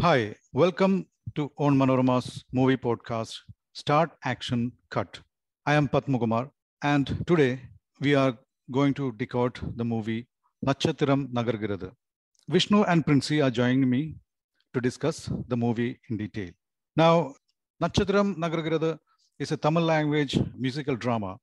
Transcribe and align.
Hi, 0.00 0.34
welcome 0.52 1.06
to 1.34 1.50
Onmanorama's 1.58 2.44
movie 2.52 2.76
podcast, 2.76 3.38
Start 3.72 4.10
Action 4.24 4.72
Cut. 4.90 5.20
I 5.64 5.74
am 5.74 5.88
Padmakumar, 5.88 6.50
and 6.82 7.24
today 7.26 7.62
we 8.02 8.14
are 8.14 8.36
going 8.70 8.92
to 8.94 9.12
decode 9.12 9.58
the 9.76 9.84
movie 9.84 10.26
Natchathiram 10.66 11.32
Nagargiradhu. 11.32 11.90
Vishnu 12.50 12.82
and 12.82 13.06
Princy 13.06 13.40
are 13.40 13.50
joining 13.50 13.88
me 13.88 14.16
to 14.74 14.80
discuss 14.82 15.30
the 15.48 15.56
movie 15.56 15.98
in 16.10 16.18
detail. 16.18 16.50
Now, 16.96 17.34
Natchathiram 17.82 18.36
Nagargiradhu 18.36 18.98
is 19.38 19.52
a 19.52 19.56
Tamil 19.56 19.84
language 19.84 20.38
musical 20.58 20.96
drama. 20.96 21.38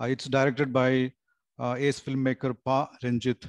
Uh, 0.00 0.06
it's 0.06 0.28
directed 0.28 0.72
by 0.72 1.12
uh, 1.58 1.74
ace 1.78 2.00
filmmaker 2.00 2.56
Pa 2.64 2.88
Ranjith, 3.02 3.46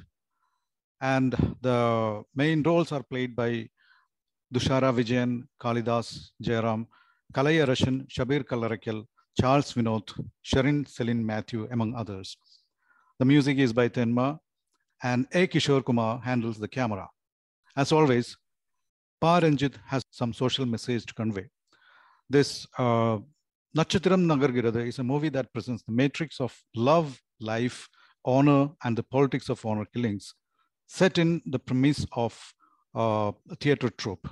and 1.00 1.32
the 1.62 2.22
main 2.34 2.62
roles 2.62 2.92
are 2.92 3.02
played 3.02 3.34
by 3.34 3.66
Dushara 4.52 4.92
Vijayan, 4.92 5.44
Kalidas 5.58 6.28
Jayaram, 6.42 6.86
Kalaya 7.32 7.66
Rashan, 7.66 8.06
Shabeer 8.08 8.44
Kallarakkal, 8.44 9.06
Charles 9.40 9.72
Vinod, 9.72 10.12
Sharin 10.44 10.86
Celine 10.86 11.24
Matthew, 11.24 11.66
among 11.70 11.94
others. 11.94 12.36
The 13.18 13.24
music 13.24 13.56
is 13.56 13.72
by 13.72 13.88
Tenma, 13.88 14.38
and 15.02 15.26
A. 15.32 15.46
Kishore 15.46 15.82
Kumar 15.82 16.20
handles 16.20 16.58
the 16.58 16.68
camera. 16.68 17.08
As 17.76 17.92
always, 17.92 18.36
Pa 19.22 19.38
Ranjith 19.38 19.78
has 19.86 20.04
some 20.10 20.34
social 20.34 20.66
message 20.66 21.06
to 21.06 21.14
convey. 21.14 21.46
This 22.28 22.66
uh, 22.76 23.18
Natchathiram 23.74 24.26
Nagargiradhu 24.26 24.86
is 24.86 24.98
a 24.98 25.02
movie 25.02 25.30
that 25.30 25.50
presents 25.54 25.82
the 25.82 25.92
matrix 25.92 26.40
of 26.40 26.54
love, 26.76 27.18
life, 27.40 27.88
honor, 28.22 28.68
and 28.84 28.98
the 28.98 29.02
politics 29.02 29.48
of 29.48 29.64
honor 29.64 29.86
killings, 29.86 30.34
set 30.88 31.16
in 31.16 31.40
the 31.46 31.58
premise 31.58 32.04
of 32.12 32.38
uh, 32.94 33.32
a 33.50 33.56
theater 33.56 33.88
troupe. 33.88 34.28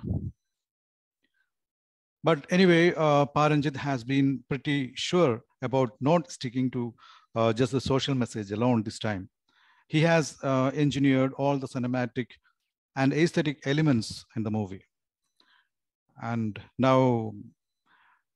But 2.22 2.44
anyway, 2.50 2.92
uh, 2.94 3.24
Pa 3.24 3.46
Ranjith 3.46 3.76
has 3.76 4.04
been 4.04 4.44
pretty 4.50 4.92
sure 4.94 5.40
about 5.62 5.92
not 6.02 6.30
sticking 6.30 6.70
to 6.72 6.94
uh, 7.34 7.54
just 7.54 7.72
the 7.72 7.80
social 7.80 8.14
message 8.14 8.52
alone 8.52 8.82
this 8.82 8.98
time. 8.98 9.30
He 9.88 10.02
has 10.02 10.36
uh, 10.42 10.70
engineered 10.74 11.32
all 11.38 11.56
the 11.56 11.66
cinematic 11.66 12.26
and 12.94 13.14
aesthetic 13.14 13.66
elements 13.66 14.26
in 14.36 14.42
the 14.42 14.50
movie. 14.50 14.84
And 16.22 16.60
now 16.78 17.32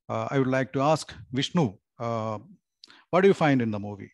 I 0.09 0.39
would 0.39 0.49
like 0.49 0.73
to 0.75 0.81
ask 0.81 1.13
Vishnu, 1.33 1.75
uh, 1.99 2.39
what 3.11 3.23
do 3.23 3.29
you 3.29 3.35
find 3.35 3.63
in 3.63 3.71
the 3.71 3.79
movie? 3.79 4.13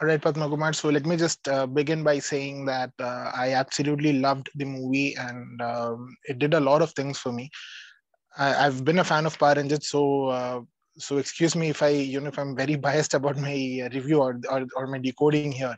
All 0.00 0.08
right, 0.08 0.20
Padmakumar. 0.20 0.74
So 0.74 0.90
let 0.90 1.06
me 1.06 1.16
just 1.16 1.48
uh, 1.48 1.66
begin 1.66 2.02
by 2.02 2.18
saying 2.18 2.66
that 2.66 2.90
uh, 3.00 3.30
I 3.34 3.52
absolutely 3.54 4.12
loved 4.14 4.50
the 4.54 4.66
movie 4.66 5.14
and 5.16 5.62
um, 5.62 6.14
it 6.24 6.38
did 6.38 6.52
a 6.52 6.60
lot 6.60 6.82
of 6.82 6.92
things 6.92 7.18
for 7.18 7.32
me. 7.32 7.50
I, 8.36 8.48
have 8.50 8.84
been 8.84 8.98
a 8.98 9.04
fan 9.04 9.24
of 9.24 9.38
Pa 9.38 9.52
Ranjith, 9.52 9.82
so 9.82 10.26
uh, 10.26 10.60
so 10.98 11.16
excuse 11.16 11.56
me 11.56 11.70
if 11.70 11.82
I 11.82 11.88
you 11.88 12.20
know 12.20 12.28
if 12.28 12.38
I'm 12.38 12.54
very 12.54 12.74
biased 12.88 13.14
about 13.14 13.38
my 13.38 13.88
review 13.92 14.20
or 14.20 14.38
or, 14.50 14.66
or 14.76 14.86
my 14.86 14.98
decoding 14.98 15.52
here. 15.52 15.76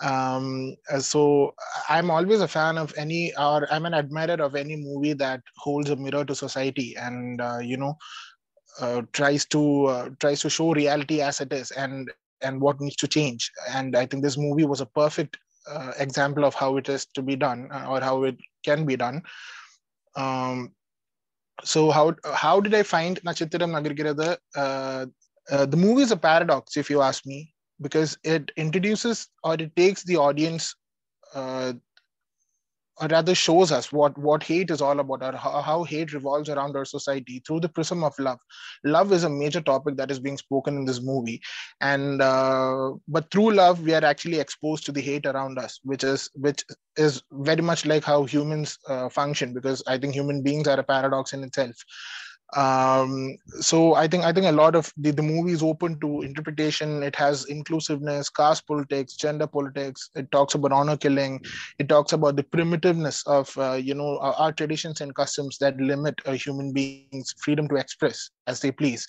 Um, 0.00 0.74
so 0.98 1.54
I'm 1.88 2.10
always 2.10 2.40
a 2.40 2.48
fan 2.48 2.78
of 2.78 2.94
any 2.96 3.34
or 3.36 3.70
I'm 3.70 3.84
an 3.84 3.92
admirer 3.92 4.42
of 4.42 4.54
any 4.54 4.76
movie 4.76 5.12
that 5.12 5.42
holds 5.58 5.90
a 5.90 5.96
mirror 5.96 6.24
to 6.24 6.34
society 6.34 6.96
and 6.96 7.40
uh, 7.40 7.58
you 7.58 7.76
know 7.76 7.98
uh, 8.80 9.02
tries 9.12 9.44
to 9.46 9.86
uh, 9.86 10.08
tries 10.20 10.40
to 10.40 10.50
show 10.50 10.72
reality 10.72 11.20
as 11.20 11.40
it 11.40 11.52
is 11.52 11.70
and 11.72 12.10
and 12.42 12.60
what 12.60 12.80
needs 12.80 12.96
to 12.96 13.08
change. 13.08 13.50
And 13.70 13.96
I 13.96 14.06
think 14.06 14.22
this 14.22 14.38
movie 14.38 14.64
was 14.64 14.80
a 14.80 14.86
perfect 14.86 15.38
uh, 15.70 15.92
example 15.98 16.44
of 16.44 16.54
how 16.54 16.76
it 16.76 16.88
is 16.88 17.06
to 17.14 17.22
be 17.22 17.36
done 17.36 17.68
uh, 17.72 17.86
or 17.88 18.00
how 18.00 18.24
it 18.24 18.36
can 18.64 18.84
be 18.84 18.96
done. 18.96 19.22
Um, 20.16 20.72
so 21.62 21.90
how 21.90 22.14
how 22.34 22.60
did 22.60 22.74
I 22.74 22.82
find 22.82 23.20
Natchathiram 23.22 23.70
Nagargiradhu? 23.70 24.36
Uh, 24.56 25.06
uh, 25.50 25.66
the 25.66 25.76
movie 25.76 26.02
is 26.02 26.10
a 26.12 26.16
paradox, 26.16 26.76
if 26.76 26.90
you 26.90 27.02
ask 27.02 27.26
me, 27.26 27.52
because 27.80 28.16
it 28.24 28.50
introduces 28.56 29.28
or 29.44 29.54
it 29.54 29.74
takes 29.76 30.02
the 30.04 30.16
audience 30.16 30.74
or 33.02 33.08
rather 33.08 33.34
shows 33.34 33.72
us 33.72 33.92
what 33.92 34.16
what 34.16 34.42
hate 34.42 34.70
is 34.70 34.80
all 34.80 35.00
about 35.00 35.22
or 35.22 35.36
how, 35.36 35.60
how, 35.60 35.84
hate 35.84 36.12
revolves 36.12 36.48
around 36.48 36.76
our 36.76 36.84
society 36.84 37.42
through 37.46 37.60
the 37.60 37.68
prism 37.68 38.04
of 38.04 38.18
love. 38.18 38.38
Love 38.84 39.12
is 39.12 39.24
a 39.24 39.30
major 39.30 39.60
topic 39.60 39.96
that 39.96 40.10
is 40.10 40.20
being 40.20 40.38
spoken 40.38 40.76
in 40.76 40.84
this 40.84 41.02
movie. 41.02 41.40
And 41.80 42.22
uh, 42.22 42.92
but 43.08 43.30
through 43.30 43.52
love 43.54 43.82
we 43.82 43.94
are 43.94 44.04
actually 44.04 44.38
exposed 44.38 44.86
to 44.86 44.92
the 44.92 45.00
hate 45.00 45.26
around 45.26 45.58
us 45.58 45.80
which 45.82 46.04
is 46.04 46.30
which 46.34 46.64
is 46.96 47.22
very 47.32 47.62
much 47.62 47.86
like 47.86 48.04
how 48.04 48.24
humans 48.24 48.78
uh, 48.88 49.08
function 49.08 49.52
because 49.54 49.82
i 49.86 49.96
think 49.98 50.14
human 50.14 50.42
beings 50.42 50.68
are 50.68 50.78
a 50.78 50.84
paradox 50.84 51.32
in 51.32 51.42
itself 51.42 51.74
um, 52.54 53.36
so 53.60 53.94
i 53.94 54.06
think 54.06 54.24
i 54.24 54.32
think 54.32 54.46
a 54.46 54.52
lot 54.52 54.74
of 54.74 54.92
the, 54.96 55.10
the 55.10 55.22
movie 55.22 55.52
is 55.52 55.62
open 55.62 55.98
to 56.00 56.22
interpretation. 56.22 57.02
It 57.02 57.16
has 57.16 57.46
inclusiveness 57.46 58.28
caste 58.28 58.66
politics 58.66 59.14
gender 59.14 59.46
politics. 59.46 60.10
It 60.14 60.30
talks 60.32 60.54
about 60.54 60.72
honor 60.72 60.96
killing. 60.96 61.40
It 61.78 61.88
talks 61.88 62.12
about 62.12 62.36
the 62.36 62.42
primitiveness 62.42 63.26
of 63.26 63.56
uh, 63.58 63.74
you 63.74 63.94
know 63.94 64.18
our, 64.18 64.34
our, 64.34 64.52
traditions 64.52 65.00
and 65.00 65.14
customs 65.14 65.58
that 65.58 65.76
limit 65.78 66.20
a 66.26 66.36
human 66.36 66.72
being's 66.72 67.34
freedom 67.38 67.68
to 67.68 67.76
express 67.76 68.30
as 68.46 68.60
they 68.60 68.70
please. 68.70 69.06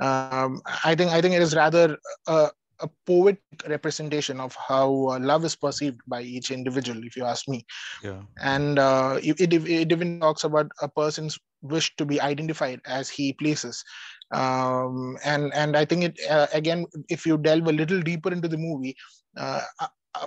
Um, 0.00 0.60
i 0.84 0.94
think 0.96 1.12
i 1.12 1.20
think 1.20 1.34
it 1.34 1.42
is 1.42 1.54
rather 1.54 1.96
a, 2.26 2.50
a 2.80 2.88
poetic 3.06 3.40
representation 3.68 4.40
of 4.40 4.56
how 4.56 4.88
uh, 5.08 5.18
love 5.18 5.44
is 5.44 5.56
perceived 5.56 6.00
by 6.06 6.22
each 6.22 6.50
individual 6.50 7.02
if 7.04 7.16
you 7.16 7.24
ask 7.24 7.48
me. 7.48 7.64
Yeah. 8.02 8.22
And 8.40 8.78
uh, 8.78 9.18
it, 9.22 9.40
it, 9.40 9.52
it 9.52 9.92
even 9.92 10.20
talks 10.20 10.44
about 10.44 10.70
a 10.82 10.88
person's 10.88 11.38
wish 11.64 11.94
to 11.96 12.04
be 12.04 12.20
identified 12.20 12.80
as 12.86 13.08
he 13.08 13.32
places. 13.32 13.84
um, 14.32 15.16
and 15.24 15.52
and 15.54 15.76
i 15.76 15.84
think 15.84 16.04
it 16.04 16.20
uh, 16.30 16.46
again 16.52 16.86
if 17.08 17.26
you 17.26 17.36
delve 17.38 17.68
a 17.68 17.72
little 17.72 18.00
deeper 18.00 18.32
into 18.32 18.48
the 18.48 18.56
movie 18.56 18.96
uh, 19.36 19.60
uh, 19.80 19.86
uh 20.20 20.26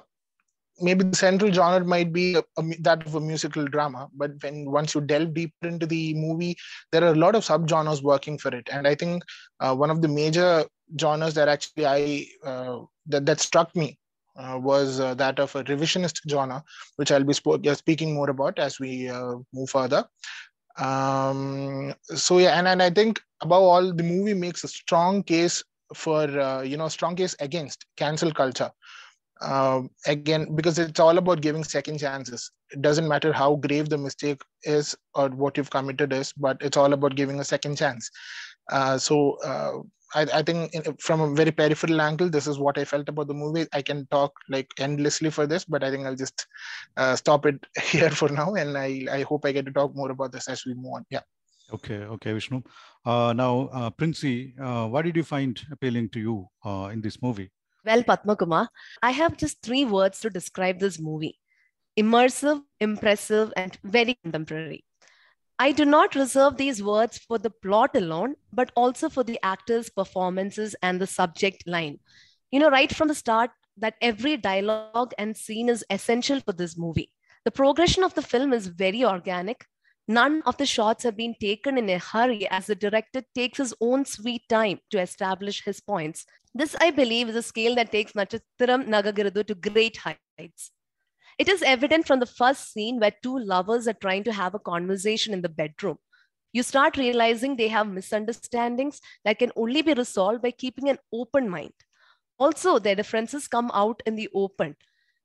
maybe 0.80 1.04
the 1.04 1.16
central 1.16 1.52
genre 1.52 1.84
might 1.84 2.14
be 2.14 2.36
a, 2.36 2.44
a, 2.58 2.64
that 2.88 3.06
of 3.08 3.16
a 3.16 3.20
musical 3.20 3.66
drama 3.66 4.08
but 4.16 4.32
when 4.44 4.70
once 4.78 4.96
you 4.96 5.02
delve 5.02 5.34
deeper 5.34 5.68
into 5.68 5.86
the 5.86 6.14
movie 6.14 6.56
there 6.92 7.04
are 7.04 7.14
a 7.14 7.22
lot 7.26 7.36
of 7.36 7.44
subgenres 7.44 8.04
working 8.04 8.38
for 8.38 8.54
it 8.56 8.68
and 8.72 8.88
i 8.88 8.96
think 8.96 9.24
uh, 9.60 9.76
one 9.76 9.90
of 9.90 10.02
the 10.02 10.08
major 10.08 10.64
genres 11.02 11.34
that 11.34 11.48
actually 11.48 11.86
i 11.86 12.28
uh, 12.46 12.80
that, 13.08 13.26
that 13.26 13.40
struck 13.40 13.76
me 13.76 13.98
uh, 14.38 14.60
was 14.62 15.00
uh, 15.00 15.16
that 15.16 15.40
of 15.40 15.56
a 15.56 15.64
revisionist 15.64 16.20
genre, 16.30 16.64
which 16.98 17.12
I'll 17.12 17.24
be 17.24 17.34
sp- 17.34 17.66
speaking 17.74 18.14
more 18.14 18.30
about 18.30 18.60
as 18.60 18.80
we 18.80 19.10
move 19.52 19.72
further 19.72 20.06
um, 20.78 21.94
so 22.04 22.38
yeah 22.38 22.58
and, 22.58 22.68
and 22.68 22.82
i 22.82 22.90
think 22.90 23.20
above 23.42 23.64
all 23.64 23.94
the 23.94 24.04
movie 24.04 24.34
makes 24.34 24.64
a 24.64 24.68
strong 24.68 25.24
case 25.24 25.64
for 25.94 26.24
uh, 26.40 26.62
you 26.62 26.78
know 26.78 26.88
strong 26.88 27.16
case 27.16 27.36
against 27.40 27.86
cancel 27.98 28.32
culture. 28.32 28.72
Uh, 29.40 29.84
again 30.08 30.56
because 30.56 30.80
it's 30.80 31.00
all 31.00 31.20
about 31.20 31.42
giving 31.42 31.64
second 31.64 32.00
chances. 32.00 32.52
It 32.72 32.82
doesn't 32.82 33.08
matter 33.08 33.32
how 33.32 33.56
grave 33.56 33.88
the 33.88 33.98
mistake 33.98 34.42
is 34.64 34.96
or 35.14 35.30
what 35.30 35.58
you've 35.58 35.70
committed 35.70 36.12
is 36.12 36.34
but 36.34 36.58
it's 36.60 36.76
all 36.76 36.92
about 36.94 37.16
giving 37.16 37.40
a 37.40 37.44
second 37.44 37.78
chance 37.78 38.10
so 38.98 39.38
uh, 39.44 39.82
I, 40.16 40.26
I 40.34 40.42
think 40.42 40.74
in, 40.74 40.84
from 40.98 41.22
a 41.22 41.34
very 41.34 41.52
peripheral 41.52 42.02
angle, 42.02 42.30
this 42.30 42.48
is 42.48 42.60
what 42.60 42.78
I 42.78 42.86
felt 42.86 43.10
about 43.10 43.28
the 43.28 43.34
movie. 43.34 43.68
I 43.74 43.82
can 43.82 44.08
talk 44.08 44.34
like 44.50 44.72
endlessly 44.80 45.30
for 45.30 45.46
this, 45.46 45.66
but 45.66 45.84
I 45.84 45.92
think 45.92 46.06
I'll 46.06 46.16
just 46.16 46.48
uh, 46.96 47.16
stop 47.16 47.46
it 47.46 47.66
here 47.84 48.10
for 48.10 48.30
now. 48.30 48.56
And 48.56 48.78
I, 48.78 49.06
I 49.12 49.22
hope 49.24 49.46
I 49.46 49.52
get 49.52 49.66
to 49.66 49.72
talk 49.72 49.96
more 49.96 50.12
about 50.12 50.32
this 50.32 50.48
as 50.48 50.66
we 50.66 50.74
move 50.74 50.94
on. 50.94 51.06
Yeah. 51.10 51.22
Okay, 51.74 51.98
okay, 51.98 52.32
Vishnu. 52.32 52.62
Uh, 53.06 53.34
now, 53.34 53.70
uh, 53.74 53.90
Princy, 53.90 54.56
uh, 54.62 54.88
what 54.88 55.04
did 55.04 55.18
you 55.18 55.24
find 55.24 55.62
appealing 55.70 56.10
to 56.10 56.20
you 56.20 56.48
uh, 56.64 56.90
in 56.94 57.02
this 57.02 57.22
movie? 57.22 57.52
Well, 57.84 58.04
Padmakumar, 58.04 58.68
I 59.02 59.12
have 59.12 59.36
just 59.36 59.62
three 59.62 59.84
words 59.84 60.22
to 60.22 60.30
describe 60.30 60.80
this 60.80 61.00
movie 61.00 61.38
immersive, 62.00 62.62
impressive, 62.80 63.52
and 63.58 63.78
very 63.84 64.14
contemporary. 64.24 64.86
I 65.60 65.72
do 65.72 65.86
not 65.86 66.14
reserve 66.14 66.58
these 66.58 66.84
words 66.84 67.18
for 67.18 67.40
the 67.40 67.50
plot 67.50 67.96
alone, 67.96 68.36
but 68.54 68.72
also 68.76 69.10
for 69.10 69.24
the 69.24 69.40
actors' 69.42 69.90
performances 69.90 70.76
and 70.84 71.02
the 71.02 71.08
subject 71.08 71.64
line. 71.66 72.00
You 72.52 72.60
know, 72.60 72.70
right 72.70 72.94
from 72.94 73.08
the 73.08 73.16
start, 73.16 73.50
that 73.78 73.96
every 74.00 74.38
dialogue 74.38 75.14
and 75.18 75.36
scene 75.36 75.68
is 75.70 75.84
essential 75.90 76.42
for 76.42 76.54
this 76.54 76.78
movie. 76.78 77.12
The 77.44 77.52
progression 77.52 78.04
of 78.04 78.14
the 78.14 78.22
film 78.22 78.54
is 78.54 78.68
very 78.68 79.04
organic. 79.04 79.66
None 80.08 80.44
of 80.46 80.58
the 80.58 80.66
shots 80.66 81.04
have 81.04 81.18
been 81.18 81.34
taken 81.42 81.78
in 81.78 81.90
a 81.90 81.98
hurry 81.98 82.48
as 82.50 82.68
the 82.68 82.76
director 82.76 83.24
takes 83.34 83.58
his 83.58 83.74
own 83.82 84.06
sweet 84.06 84.48
time 84.50 84.80
to 84.92 85.00
establish 85.00 85.64
his 85.64 85.80
points. 85.80 86.26
This, 86.54 86.76
I 86.80 86.92
believe, 86.92 87.30
is 87.30 87.36
a 87.36 87.42
scale 87.42 87.74
that 87.76 87.92
takes 87.92 88.14
Natchathiram 88.14 88.88
Nagargiradhu 88.88 89.48
to 89.48 89.56
great 89.56 89.98
heights. 89.98 90.72
It 91.38 91.48
is 91.48 91.62
evident 91.62 92.08
from 92.08 92.20
the 92.20 92.26
first 92.26 92.74
scene 92.74 93.00
where 93.00 93.14
two 93.22 93.38
lovers 93.38 93.88
are 93.88 93.94
trying 93.94 94.24
to 94.24 94.34
have 94.34 94.56
a 94.56 94.60
conversation 94.60 95.34
in 95.34 95.42
the 95.44 95.50
bedroom. 95.50 96.00
You 96.52 96.64
start 96.64 96.98
realizing 96.98 97.56
they 97.56 97.68
have 97.68 97.88
misunderstandings 97.88 99.00
that 99.24 99.38
can 99.38 99.52
only 99.56 99.84
be 99.84 99.94
resolved 99.94 100.42
by 100.42 100.50
keeping 100.50 100.90
an 100.90 100.98
open 101.14 101.48
mind. 101.48 101.74
Also, 102.40 102.80
their 102.80 102.96
differences 102.96 103.48
come 103.48 103.70
out 103.74 104.02
in 104.08 104.16
the 104.16 104.30
open. 104.34 104.76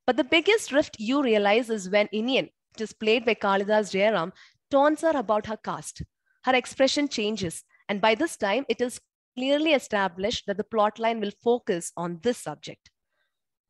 But 0.07 0.19
the 0.19 0.25
biggest 0.25 0.73
rift 0.73 0.97
you 0.99 1.23
realize 1.23 1.71
is 1.71 1.89
when 1.89 2.09
Inian, 2.09 2.51
which 2.73 2.83
is 2.83 2.93
played 2.93 3.25
by 3.25 3.35
Kalidas 3.35 3.93
Jayaram, 3.93 4.33
taunts 4.71 5.01
her 5.01 5.17
about 5.17 5.47
her 5.47 5.57
caste. 5.57 6.03
Her 6.45 6.55
expression 6.55 7.09
changes, 7.09 7.65
and 7.89 8.01
by 8.03 8.15
this 8.15 8.37
time, 8.37 8.67
it 8.69 8.83
is 8.83 9.01
clearly 9.35 9.73
established 9.73 10.45
that 10.47 10.59
the 10.59 10.65
plotline 10.65 11.21
will 11.21 11.33
focus 11.43 11.93
on 11.97 12.19
this 12.23 12.37
subject. 12.37 12.91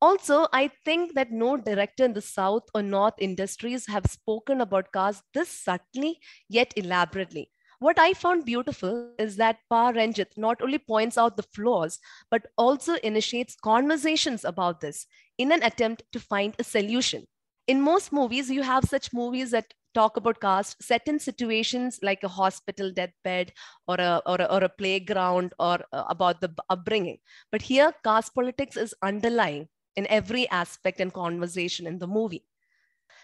Also, 0.03 0.49
I 0.53 0.69
think 0.85 1.15
that 1.15 1.31
no 1.31 1.57
director 1.57 2.05
in 2.05 2.13
the 2.13 2.21
South 2.21 2.65
or 2.75 2.83
North 2.83 3.15
industries 3.19 3.87
have 3.87 4.07
spoken 4.07 4.61
about 4.61 4.93
caste 4.93 5.23
this 5.33 5.49
subtly 5.49 6.19
yet 6.49 6.73
elaborately. 6.75 7.53
What 7.79 8.01
I 8.01 8.13
found 8.13 8.45
beautiful 8.45 9.13
is 9.17 9.37
that 9.37 9.61
Pa 9.71 9.91
Ranjith 9.91 10.37
not 10.37 10.61
only 10.61 10.79
points 10.79 11.17
out 11.17 11.37
the 11.37 11.45
flaws, 11.55 12.01
but 12.33 12.49
also 12.59 12.95
initiates 13.05 13.55
conversations 13.55 14.45
about 14.45 14.81
this 14.81 15.07
in 15.39 15.53
an 15.53 15.63
attempt 15.63 16.03
to 16.11 16.19
find 16.19 16.57
a 16.59 16.65
solution. 16.65 17.25
In 17.69 17.81
most 17.81 18.13
movies, 18.13 18.51
you 18.51 18.63
have 18.63 18.83
such 18.83 19.13
movies 19.13 19.53
that 19.53 19.73
talk 19.95 20.17
about 20.17 20.41
caste 20.41 20.83
set 20.83 21.03
in 21.07 21.21
situations 21.21 22.01
like 22.03 22.25
a 22.25 22.29
hospital 22.29 22.91
deathbed 22.91 23.53
or 23.87 23.95
a, 24.01 24.21
or 24.27 24.41
a, 24.41 24.47
or 24.47 24.65
a 24.65 24.69
playground 24.69 25.55
or 25.61 25.79
uh, 25.93 26.05
about 26.09 26.41
the 26.41 26.53
upbringing. 26.71 27.19
But 27.53 27.63
here, 27.63 27.93
caste 28.03 28.35
politics 28.35 28.77
is 28.77 28.97
underlying 29.01 29.69
in 29.97 30.07
every 30.09 30.49
aspect 30.51 31.01
and 31.01 31.13
conversation 31.13 31.87
in 31.87 31.99
the 31.99 32.07
movie. 32.07 32.45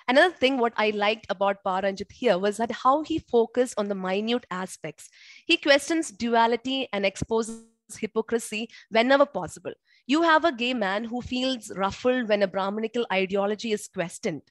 Another 0.08 0.32
thing, 0.32 0.56
what 0.56 0.72
I 0.76 0.90
liked 0.90 1.26
about 1.28 1.62
Pa 1.62 1.80
Ranjith 1.80 2.10
here 2.10 2.38
was 2.38 2.56
that 2.56 2.70
how 2.70 3.02
he 3.02 3.18
focused 3.18 3.74
on 3.76 3.88
the 3.88 3.94
minute 3.94 4.46
aspects. 4.50 5.10
He 5.44 5.58
questions 5.58 6.10
duality 6.10 6.88
and 6.94 7.04
exposes 7.04 7.64
hypocrisy 7.98 8.70
whenever 8.90 9.26
possible. 9.26 9.72
You 10.06 10.22
have 10.22 10.46
a 10.46 10.52
gay 10.52 10.72
man 10.72 11.04
who 11.04 11.20
feels 11.20 11.70
ruffled 11.76 12.28
when 12.28 12.42
a 12.42 12.48
Brahminical 12.48 13.06
ideology 13.12 13.72
is 13.72 13.88
questioned. 13.88 14.42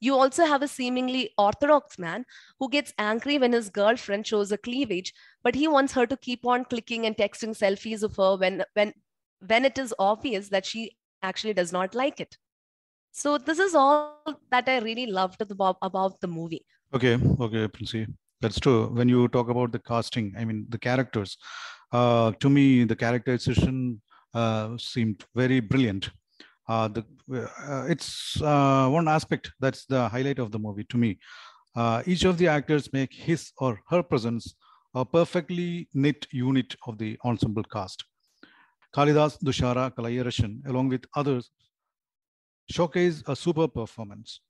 You 0.00 0.14
also 0.14 0.46
have 0.46 0.62
a 0.62 0.68
seemingly 0.68 1.30
orthodox 1.36 1.98
man 1.98 2.24
who 2.58 2.70
gets 2.70 2.94
angry 2.98 3.38
when 3.38 3.52
his 3.52 3.68
girlfriend 3.68 4.26
shows 4.26 4.52
a 4.52 4.58
cleavage, 4.58 5.12
but 5.42 5.54
he 5.54 5.68
wants 5.68 5.92
her 5.92 6.06
to 6.06 6.16
keep 6.16 6.46
on 6.46 6.64
clicking 6.64 7.04
and 7.04 7.16
texting 7.16 7.56
selfies 7.56 8.02
of 8.02 8.16
her 8.16 8.36
when, 8.36 8.64
when, 8.72 8.94
when 9.46 9.64
it 9.66 9.78
is 9.78 9.94
obvious 9.98 10.48
that 10.50 10.64
she 10.64 10.96
actually 11.22 11.54
does 11.54 11.72
not 11.72 11.94
like 11.94 12.20
it. 12.20 12.36
So 13.12 13.38
this 13.38 13.58
is 13.58 13.74
all 13.74 14.22
that 14.50 14.68
I 14.68 14.78
really 14.78 15.06
loved 15.06 15.40
about, 15.40 16.20
the 16.20 16.28
movie. 16.28 16.64
Okay, 16.94 17.18
okay, 17.40 17.68
Princy. 17.68 18.06
That's 18.40 18.60
true. 18.60 18.88
When 18.88 19.08
you 19.08 19.28
talk 19.28 19.48
about 19.48 19.72
the 19.72 19.78
casting, 19.78 20.34
I 20.38 20.44
mean 20.44 20.66
the 20.68 20.78
characters. 20.78 21.36
Uh, 21.92 22.32
to 22.40 22.50
me, 22.50 22.84
the 22.84 22.96
characterization 22.96 24.02
uh, 24.34 24.76
seemed 24.78 25.24
very 25.34 25.60
brilliant. 25.60 26.10
Uh, 26.68 26.88
the 26.88 27.04
uh, 27.32 27.86
it's 27.88 28.40
uh, 28.42 28.88
one 28.88 29.08
aspect 29.08 29.52
that's 29.60 29.86
the 29.86 30.08
highlight 30.08 30.38
of 30.38 30.52
the 30.52 30.58
movie 30.58 30.84
to 30.84 30.98
me. 30.98 31.18
Uh, 31.74 32.02
each 32.06 32.24
of 32.24 32.36
the 32.38 32.48
actors 32.48 32.92
make 32.92 33.12
his 33.12 33.52
or 33.58 33.80
her 33.88 34.02
presence 34.02 34.54
a 34.94 35.04
perfectly 35.04 35.88
knit 35.94 36.26
unit 36.32 36.74
of 36.86 36.98
the 36.98 37.18
ensemble 37.24 37.62
cast. 37.64 38.04
Kalidas 38.96 39.38
Dushara 39.42 39.94
Kalaiyarasan, 39.94 40.66
along 40.66 40.88
with 40.88 41.04
others, 41.14 41.50
showcase 42.70 43.22
a 43.26 43.36
super 43.36 43.68
performance. 43.68 44.40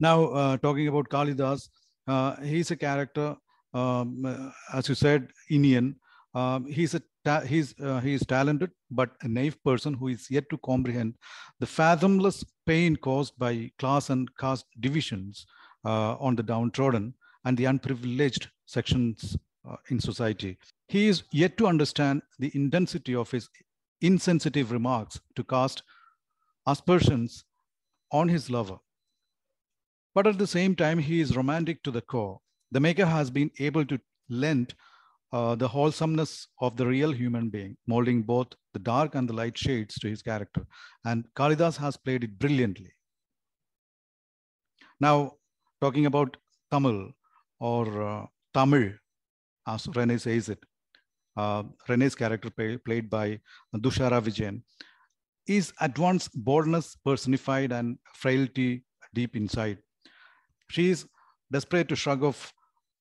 Now, 0.00 0.24
uh, 0.28 0.56
talking 0.56 0.88
about 0.88 1.08
Kalidas, 1.08 1.68
uh, 2.08 2.36
he's 2.36 2.70
a 2.70 2.76
character, 2.76 3.36
um, 3.72 4.52
as 4.72 4.88
you 4.88 4.94
said, 4.94 5.28
Inian. 5.50 5.94
Um, 6.34 6.66
he's 6.66 6.94
a 6.94 7.02
he's 7.46 7.74
uh, 7.80 8.00
he 8.00 8.14
is 8.14 8.24
talented 8.26 8.70
but 8.90 9.10
a 9.22 9.28
naive 9.28 9.62
person 9.62 9.94
who 9.94 10.08
is 10.08 10.30
yet 10.30 10.48
to 10.50 10.58
comprehend 10.58 11.16
the 11.58 11.66
fathomless 11.66 12.44
pain 12.66 12.96
caused 12.96 13.38
by 13.38 13.70
class 13.78 14.10
and 14.10 14.28
caste 14.36 14.66
divisions 14.78 15.44
uh, 15.84 16.14
on 16.16 16.36
the 16.36 16.42
downtrodden 16.42 17.14
and 17.44 17.56
the 17.56 17.66
unprivileged 17.66 18.48
sections 18.66 19.36
uh, 19.68 19.76
in 19.90 20.00
society. 20.00 20.56
He 20.90 21.06
is 21.06 21.22
yet 21.30 21.56
to 21.58 21.68
understand 21.68 22.22
the 22.40 22.50
intensity 22.52 23.14
of 23.14 23.30
his 23.30 23.48
insensitive 24.00 24.72
remarks 24.72 25.20
to 25.36 25.44
cast 25.44 25.84
aspersions 26.66 27.44
on 28.10 28.28
his 28.28 28.50
lover. 28.50 28.78
But 30.16 30.26
at 30.26 30.38
the 30.38 30.48
same 30.48 30.74
time, 30.74 30.98
he 30.98 31.20
is 31.20 31.36
romantic 31.36 31.84
to 31.84 31.92
the 31.92 32.00
core. 32.00 32.40
The 32.72 32.80
maker 32.80 33.06
has 33.06 33.30
been 33.30 33.52
able 33.60 33.84
to 33.86 34.00
lend 34.28 34.74
uh, 35.32 35.54
the 35.54 35.68
wholesomeness 35.68 36.48
of 36.60 36.76
the 36.76 36.88
real 36.88 37.12
human 37.12 37.50
being, 37.50 37.76
molding 37.86 38.22
both 38.22 38.48
the 38.72 38.80
dark 38.80 39.14
and 39.14 39.28
the 39.28 39.32
light 39.32 39.56
shades 39.56 39.94
to 40.00 40.08
his 40.08 40.22
character. 40.22 40.66
And 41.04 41.24
Kalidas 41.36 41.76
has 41.76 41.96
played 41.96 42.24
it 42.24 42.36
brilliantly. 42.36 42.92
Now, 44.98 45.34
talking 45.80 46.06
about 46.06 46.36
Tamil 46.72 47.12
or 47.60 48.02
uh, 48.02 48.26
Tamil, 48.54 48.90
as 49.68 49.86
Rene 49.94 50.18
says 50.18 50.48
it, 50.48 50.58
uh, 51.36 51.62
Rene's 51.88 52.14
character 52.14 52.50
play, 52.50 52.76
played 52.76 53.10
by 53.10 53.40
Dushara 53.76 54.20
Vijayan, 54.20 54.62
is 55.46 55.72
at 55.80 55.98
once 55.98 56.28
boldness 56.28 56.96
personified 57.04 57.72
and 57.72 57.98
frailty 58.14 58.84
deep 59.14 59.36
inside. 59.36 59.78
She 60.70 60.90
is 60.90 61.06
desperate 61.52 61.88
to 61.88 61.96
shrug 61.96 62.22
off 62.22 62.52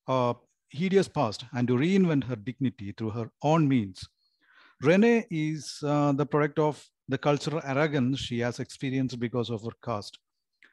uh, 0.08 0.34
hideous 0.70 1.08
past 1.08 1.46
and 1.54 1.68
to 1.68 1.76
reinvent 1.76 2.24
her 2.24 2.36
dignity 2.36 2.94
through 2.98 3.12
her 3.12 3.30
own 3.44 3.68
means. 3.68 4.08
Renee 4.82 5.26
is 5.30 5.80
uh, 5.84 6.14
the 6.14 6.26
product 6.26 6.58
of 6.58 6.84
the 7.08 7.18
cultural 7.18 7.62
arrogance 7.66 8.20
she 8.20 8.40
has 8.40 8.60
experienced 8.60 9.20
because 9.20 9.50
of 9.50 9.62
her 9.64 9.76
caste. 9.84 10.18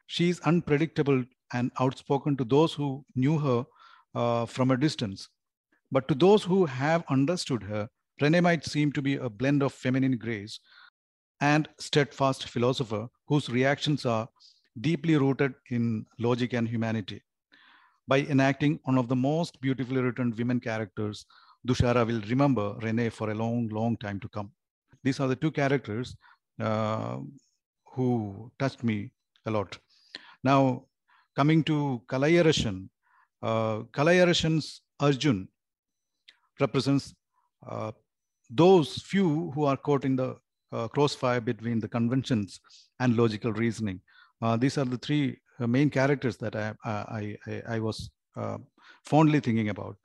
She 0.07 0.29
is 0.29 0.39
unpredictable 0.41 1.23
and 1.53 1.71
outspoken 1.79 2.37
to 2.37 2.45
those 2.45 2.73
who 2.73 3.03
knew 3.15 3.37
her 3.39 3.65
uh, 4.15 4.45
from 4.45 4.71
a 4.71 4.77
distance. 4.77 5.29
But 5.91 6.07
to 6.07 6.15
those 6.15 6.43
who 6.43 6.65
have 6.65 7.03
understood 7.09 7.63
her, 7.63 7.89
Renee 8.21 8.41
might 8.41 8.65
seem 8.65 8.91
to 8.93 9.01
be 9.01 9.15
a 9.15 9.29
blend 9.29 9.63
of 9.63 9.73
feminine 9.73 10.17
grace 10.17 10.59
and 11.39 11.69
steadfast 11.79 12.49
philosopher 12.49 13.07
whose 13.27 13.49
reactions 13.49 14.05
are 14.05 14.27
deeply 14.81 15.17
rooted 15.17 15.53
in 15.69 16.05
logic 16.19 16.53
and 16.53 16.67
humanity 16.67 17.21
by 18.07 18.19
enacting 18.19 18.79
one 18.83 18.97
of 18.97 19.07
the 19.07 19.15
most 19.15 19.59
beautifully 19.59 20.01
written 20.01 20.33
women 20.37 20.59
characters, 20.59 21.25
Dushara 21.67 22.05
will 22.07 22.21
remember 22.29 22.75
Renee 22.81 23.09
for 23.09 23.31
a 23.31 23.35
long, 23.35 23.67
long 23.69 23.97
time 23.97 24.19
to 24.21 24.29
come. 24.29 24.51
These 25.03 25.19
are 25.19 25.27
the 25.27 25.35
two 25.35 25.51
characters 25.51 26.15
uh, 26.59 27.17
who 27.93 28.51
touched 28.59 28.83
me 28.83 29.11
a 29.45 29.51
lot. 29.51 29.77
Now, 30.43 30.85
coming 31.35 31.63
to 31.65 32.01
Kalaiyarasan, 32.07 32.87
uh, 33.43 33.79
Kalaiyarasan's 33.91 34.81
Arjun 34.99 35.47
represents 36.59 37.13
uh, 37.69 37.91
those 38.49 39.01
few 39.01 39.51
who 39.51 39.65
are 39.65 39.77
caught 39.77 40.05
in 40.05 40.15
the 40.15 40.35
uh, 40.71 40.87
crossfire 40.87 41.41
between 41.41 41.79
the 41.79 41.87
conventions 41.87 42.59
and 42.99 43.15
logical 43.15 43.53
reasoning. 43.53 44.01
Uh, 44.41 44.57
these 44.57 44.77
are 44.77 44.85
the 44.85 44.97
three 44.97 45.37
uh, 45.59 45.67
main 45.67 45.89
characters 45.89 46.37
that 46.37 46.55
I, 46.55 46.73
I, 46.85 47.37
I, 47.47 47.61
I 47.69 47.79
was 47.79 48.09
uh, 48.35 48.57
fondly 49.05 49.39
thinking 49.39 49.69
about. 49.69 49.97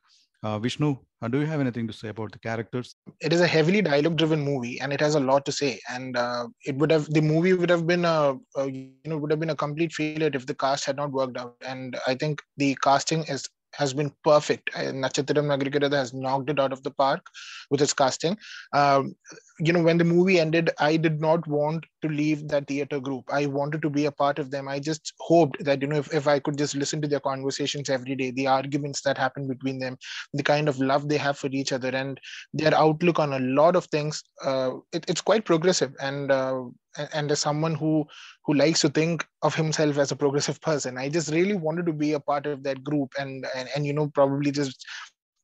Vishnu, 0.61 0.97
do 1.30 1.38
you 1.38 1.47
have 1.47 1.61
anything 1.61 1.87
to 1.87 1.92
say 1.92 2.09
about 2.09 2.32
the 2.32 2.38
characters? 2.40 2.97
It 3.21 3.32
is 3.32 3.40
a 3.40 3.47
heavily 3.47 3.80
dialogue-driven 3.80 4.40
movie, 4.40 4.80
and 4.80 4.92
it 4.92 4.99
has 4.99 5.14
a 5.14 5.21
lot 5.21 5.44
to 5.44 5.52
say. 5.52 5.78
And 5.88 6.16
it 6.64 6.75
would 6.75 6.90
have 6.90 7.06
the 7.12 7.21
movie 7.21 7.52
would 7.52 7.71
have 7.71 7.87
been 7.87 8.04
a, 8.04 8.37
a, 8.56 8.68
you 8.68 8.90
know 9.04 9.18
would 9.18 9.30
have 9.30 9.38
been 9.38 9.50
a 9.50 9.54
complete 9.54 9.92
failure 9.92 10.30
if 10.35 10.44
the 10.47 10.54
cast 10.56 10.85
had 10.85 10.97
not 10.97 11.12
worked 11.12 11.37
out. 11.37 11.54
And 11.64 11.97
I 12.09 12.16
think 12.16 12.42
the 12.56 12.76
casting 12.82 13.23
is 13.28 13.49
has 13.75 13.95
been 13.95 14.12
perfect. 14.25 14.71
Natchathiram 14.75 15.47
Nagargiradhu 15.47 15.93
has 15.93 16.12
knocked 16.12 16.50
it 16.50 16.61
out 16.61 16.73
of 16.73 16.83
the 16.83 16.91
park 16.91 17.26
with 17.71 17.83
its 17.83 17.93
casting. 17.93 18.37
Um, 18.73 19.14
you 19.59 19.73
know, 19.73 19.83
when 19.83 19.99
the 19.99 20.05
movie 20.05 20.41
ended, 20.41 20.71
I 20.79 20.97
did 20.97 21.21
not 21.21 21.47
want 21.47 21.85
to 22.02 22.09
leave 22.09 22.49
that 22.49 22.66
theater 22.66 23.00
group. 23.00 23.25
I 23.32 23.47
wanted 23.47 23.82
to 23.82 23.90
be 23.90 24.06
a 24.06 24.12
part 24.12 24.38
of 24.38 24.50
them. 24.50 24.68
I 24.68 24.78
just 24.78 25.12
hoped 25.21 25.64
that, 25.64 25.80
you 25.80 25.88
know, 25.88 25.97
if, 25.97 26.12
if 26.12 26.28
I 26.28 26.38
could 26.38 26.59
just 26.59 26.75
listen 26.75 27.00
to 27.02 27.09
their 27.09 27.21
conversations 27.21 27.88
every 27.88 28.14
day, 28.14 28.30
the 28.30 28.47
arguments 28.47 29.02
that 29.02 29.18
happen 29.18 29.49
between 29.49 29.78
them, 29.78 29.97
the 30.35 30.42
kind 30.42 30.68
of 30.68 30.78
love 30.78 31.09
they 31.09 31.16
have 31.16 31.38
for 31.38 31.49
each 31.49 31.73
other, 31.73 31.88
and 31.88 32.21
their 32.52 32.75
outlook 32.75 33.18
on 33.18 33.32
a 33.32 33.38
lot 33.38 33.76
of 33.76 33.87
things, 33.87 34.23
uh, 34.44 34.73
it, 34.92 35.04
it's 35.09 35.21
quite 35.21 35.44
progressive. 35.44 35.94
And 36.00 36.30
uh, 36.30 36.64
and 37.12 37.30
as 37.30 37.40
someone 37.40 37.75
who 37.75 38.06
who 38.44 38.54
likes 38.54 38.80
to 38.80 38.88
think 38.88 39.26
of 39.42 39.54
himself 39.54 39.99
as 39.99 40.12
a 40.12 40.16
progressive 40.16 40.61
person 40.61 40.99
i 40.99 41.09
just 41.09 41.32
really 41.32 41.54
wanted 41.54 41.87
to 41.87 41.92
be 41.92 42.12
a 42.12 42.21
part 42.21 42.47
of 42.47 42.62
that 42.62 42.82
group 42.85 43.11
and 43.18 43.47
and, 43.56 43.68
and 43.75 43.87
you 43.87 43.92
know 43.92 44.09
probably 44.09 44.50
just 44.50 44.85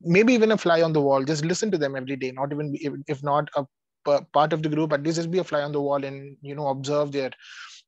maybe 0.02 0.32
even 0.32 0.52
a 0.52 0.58
fly 0.58 0.82
on 0.82 0.92
the 0.92 1.00
wall 1.00 1.24
just 1.24 1.44
listen 1.44 1.70
to 1.70 1.78
them 1.78 1.96
every 1.96 2.16
day 2.16 2.30
not 2.30 2.52
even 2.52 2.70
be, 2.72 2.88
if 3.06 3.22
not 3.22 3.48
a 3.56 3.64
part 4.32 4.52
of 4.52 4.62
the 4.62 4.68
group 4.68 4.92
at 4.92 5.02
least 5.02 5.16
just 5.16 5.30
be 5.30 5.38
a 5.38 5.44
fly 5.44 5.62
on 5.62 5.72
the 5.72 5.80
wall 5.80 6.04
and 6.04 6.36
you 6.40 6.54
know 6.54 6.68
observe 6.68 7.12
their 7.12 7.30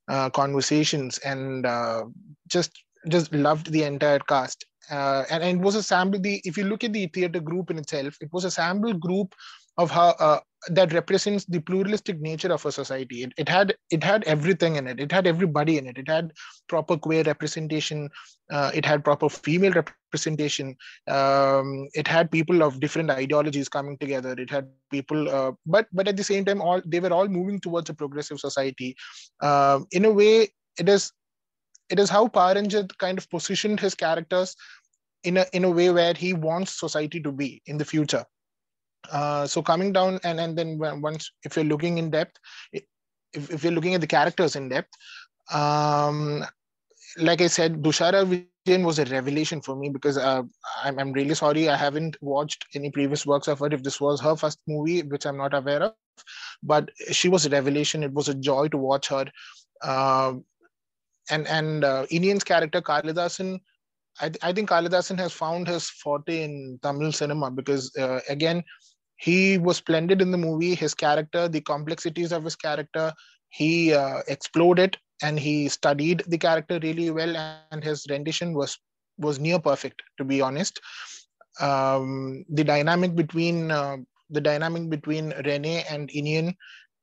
uh, 0.08 0.28
conversations 0.30 1.18
and 1.18 1.66
uh, 1.66 2.04
just 2.48 2.72
just 3.08 3.32
loved 3.32 3.70
the 3.72 3.82
entire 3.84 4.18
cast. 4.18 4.64
Uh, 4.90 5.24
and, 5.30 5.42
and 5.42 5.60
it 5.60 5.64
was 5.64 5.76
a 5.76 5.82
sample 5.82 6.20
the 6.20 6.40
if 6.44 6.58
you 6.58 6.64
look 6.64 6.82
at 6.82 6.92
the 6.92 7.06
theater 7.08 7.38
group 7.38 7.70
in 7.70 7.78
itself 7.78 8.16
it 8.20 8.28
was 8.32 8.44
a 8.44 8.50
sample 8.50 8.92
group 8.92 9.34
of 9.78 9.90
how 9.90 10.08
uh, 10.18 10.40
that 10.68 10.92
represents 10.92 11.44
the 11.46 11.60
pluralistic 11.60 12.20
nature 12.20 12.52
of 12.52 12.64
a 12.66 12.72
society. 12.72 13.22
It, 13.22 13.32
it 13.38 13.48
had 13.48 13.74
it 13.90 14.04
had 14.04 14.24
everything 14.24 14.76
in 14.76 14.86
it. 14.86 15.00
It 15.00 15.10
had 15.10 15.26
everybody 15.26 15.78
in 15.78 15.86
it. 15.86 15.96
It 15.96 16.08
had 16.08 16.32
proper 16.68 16.96
queer 16.96 17.22
representation. 17.22 18.10
Uh, 18.50 18.70
it 18.74 18.84
had 18.84 19.02
proper 19.02 19.28
female 19.28 19.72
representation. 19.72 20.76
Um, 21.08 21.88
it 21.94 22.06
had 22.06 22.30
people 22.30 22.62
of 22.62 22.80
different 22.80 23.10
ideologies 23.10 23.68
coming 23.68 23.96
together. 23.98 24.32
It 24.32 24.50
had 24.50 24.68
people, 24.90 25.28
uh, 25.30 25.52
but 25.64 25.86
but 25.92 26.08
at 26.08 26.16
the 26.16 26.24
same 26.24 26.44
time, 26.44 26.60
all 26.60 26.82
they 26.84 27.00
were 27.00 27.12
all 27.12 27.28
moving 27.28 27.60
towards 27.60 27.88
a 27.88 27.94
progressive 27.94 28.38
society. 28.38 28.96
Uh, 29.40 29.80
in 29.92 30.04
a 30.04 30.12
way, 30.12 30.48
it 30.78 30.88
is 30.88 31.10
it 31.88 31.98
is 31.98 32.10
how 32.10 32.28
Pa 32.28 32.52
Ranjith 32.52 32.96
kind 32.98 33.18
of 33.18 33.28
positioned 33.30 33.80
his 33.80 33.94
characters 33.94 34.54
in 35.24 35.38
a 35.38 35.46
in 35.52 35.64
a 35.64 35.70
way 35.70 35.90
where 35.90 36.14
he 36.14 36.34
wants 36.34 36.78
society 36.78 37.20
to 37.20 37.32
be 37.32 37.62
in 37.66 37.78
the 37.78 37.84
future 37.84 38.24
uh, 39.12 39.46
so 39.46 39.62
coming 39.62 39.92
down 39.92 40.18
and 40.24 40.40
and 40.40 40.56
then 40.56 40.78
once 40.78 41.32
if 41.44 41.56
you're 41.56 41.64
looking 41.64 41.98
in 41.98 42.10
depth 42.10 42.38
if, 42.72 43.50
if 43.50 43.64
you're 43.64 43.72
looking 43.72 43.94
at 43.94 44.00
the 44.00 44.06
characters 44.06 44.56
in 44.56 44.68
depth 44.68 44.88
um 45.52 46.44
like 47.18 47.40
i 47.40 47.46
said 47.48 47.82
dushara 47.82 48.24
Vijayan 48.24 48.84
was 48.84 48.98
a 48.98 49.04
revelation 49.06 49.60
for 49.60 49.76
me 49.76 49.88
because 49.88 50.16
uh, 50.18 50.42
I'm, 50.84 50.98
I'm 50.98 51.12
really 51.12 51.34
sorry 51.34 51.68
i 51.68 51.76
haven't 51.76 52.16
watched 52.20 52.66
any 52.74 52.90
previous 52.90 53.26
works 53.26 53.48
of 53.48 53.58
her 53.60 53.68
if 53.72 53.82
this 53.82 54.00
was 54.00 54.20
her 54.20 54.36
first 54.36 54.58
movie 54.68 55.02
which 55.02 55.26
i'm 55.26 55.36
not 55.36 55.54
aware 55.54 55.82
of. 55.82 55.94
But 56.62 56.90
she 57.10 57.28
was 57.28 57.46
a 57.46 57.50
revelation. 57.50 58.02
It 58.02 58.12
was 58.12 58.28
a 58.28 58.34
joy 58.34 58.68
to 58.68 58.76
watch 58.76 59.08
her. 59.08 59.24
Uh, 59.82 60.34
and 61.30 61.46
and 61.48 61.84
uh, 61.84 62.06
Inian's 62.10 62.44
character 62.44 62.82
Kalidasan 62.82 63.60
I, 64.20 64.30
I 64.42 64.52
think 64.52 64.68
Kalidasan 64.68 65.18
has 65.18 65.32
found 65.32 65.68
his 65.68 65.88
forte 65.88 66.42
in 66.42 66.78
Tamil 66.82 67.12
cinema 67.12 67.50
because 67.50 67.94
uh, 67.96 68.20
again 68.28 68.62
he 69.20 69.58
was 69.58 69.78
splendid 69.78 70.22
in 70.22 70.32
the 70.32 70.38
movie. 70.38 70.74
His 70.74 70.94
character 70.94 71.48
the 71.48 71.60
complexities 71.62 72.32
of 72.32 72.44
his 72.44 72.56
character 72.56 73.12
he 73.50 73.94
uh, 73.94 74.20
exploded 74.28 74.98
and 75.22 75.38
he 75.40 75.68
studied 75.68 76.24
the 76.28 76.38
character 76.38 76.80
really 76.82 77.10
well 77.10 77.36
and 77.36 77.58
his 77.58 77.74
rendition 77.76 78.22
was 78.24 78.46
was 78.90 79.10
near 79.10 79.30
perfect 79.32 79.74
to 79.90 80.00
be 80.00 80.16
honest. 80.20 80.58
Um, 81.60 82.44
the 82.48 82.64
dynamic 82.64 83.14
between 83.14 83.70
uh, 83.70 83.96
the 84.30 84.40
dynamic 84.40 84.88
between 84.90 85.32
Rene 85.44 85.84
and 85.90 86.10
Inian 86.10 86.54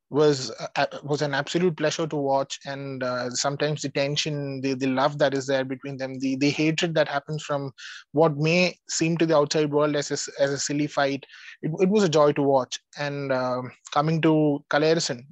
was 0.09 0.51
uh, 0.75 0.85
was 1.03 1.21
an 1.21 1.33
absolute 1.33 1.75
pleasure 1.75 2.07
to 2.07 2.15
watch. 2.15 2.59
And 2.65 3.03
uh, 3.03 3.29
sometimes 3.31 3.81
the 3.81 3.89
tension 3.89 4.61
the, 4.61 4.73
the 4.73 4.87
love 4.87 5.17
that 5.19 5.33
is 5.33 5.47
there 5.47 5.65
between 5.65 5.97
them 5.97 6.19
the 6.19 6.35
the 6.37 6.49
hatred 6.49 6.93
that 6.95 7.09
happens 7.09 7.43
from 7.43 7.71
what 8.13 8.37
may 8.37 8.77
seem 8.89 9.17
to 9.17 9.25
the 9.25 9.35
outside 9.35 9.71
world 9.71 9.95
as 9.95 10.11
a, 10.11 10.41
as 10.41 10.51
a 10.51 10.57
silly 10.57 10.87
fight 10.87 11.25
it, 11.61 11.71
it 11.79 11.89
was 11.89 12.03
a 12.03 12.09
joy 12.09 12.31
to 12.33 12.41
watch. 12.41 12.79
And 12.97 13.31
uh, 13.31 13.63
coming 13.93 14.21
to 14.21 14.63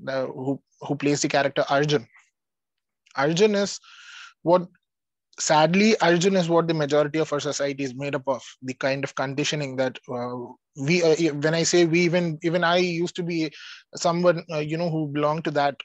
uh, 0.07 0.25
who 0.25 0.61
who 0.81 0.95
plays 0.95 1.21
the 1.21 1.29
character 1.29 1.63
Arjun. 1.69 2.07
Arjun 3.15 3.55
is 3.55 3.79
what 4.43 4.67
sadly 5.39 5.99
arjun 6.01 6.35
is 6.35 6.49
what 6.49 6.67
the 6.67 6.73
majority 6.73 7.19
of 7.19 7.31
our 7.33 7.39
society 7.39 7.83
is 7.83 7.95
made 7.95 8.15
up 8.15 8.27
of 8.27 8.43
the 8.61 8.73
kind 8.73 9.03
of 9.03 9.15
conditioning 9.15 9.75
that 9.75 9.97
uh, 10.09 10.35
we 10.77 11.03
uh, 11.03 11.33
when 11.35 11.53
i 11.53 11.63
say 11.63 11.85
we 11.85 11.99
even 12.01 12.39
even 12.43 12.63
i 12.63 12.77
used 12.77 13.15
to 13.15 13.23
be 13.23 13.51
someone 13.95 14.43
uh, 14.51 14.57
you 14.59 14.77
know 14.77 14.89
who 14.89 15.07
belonged 15.07 15.43
to 15.43 15.51
that 15.51 15.75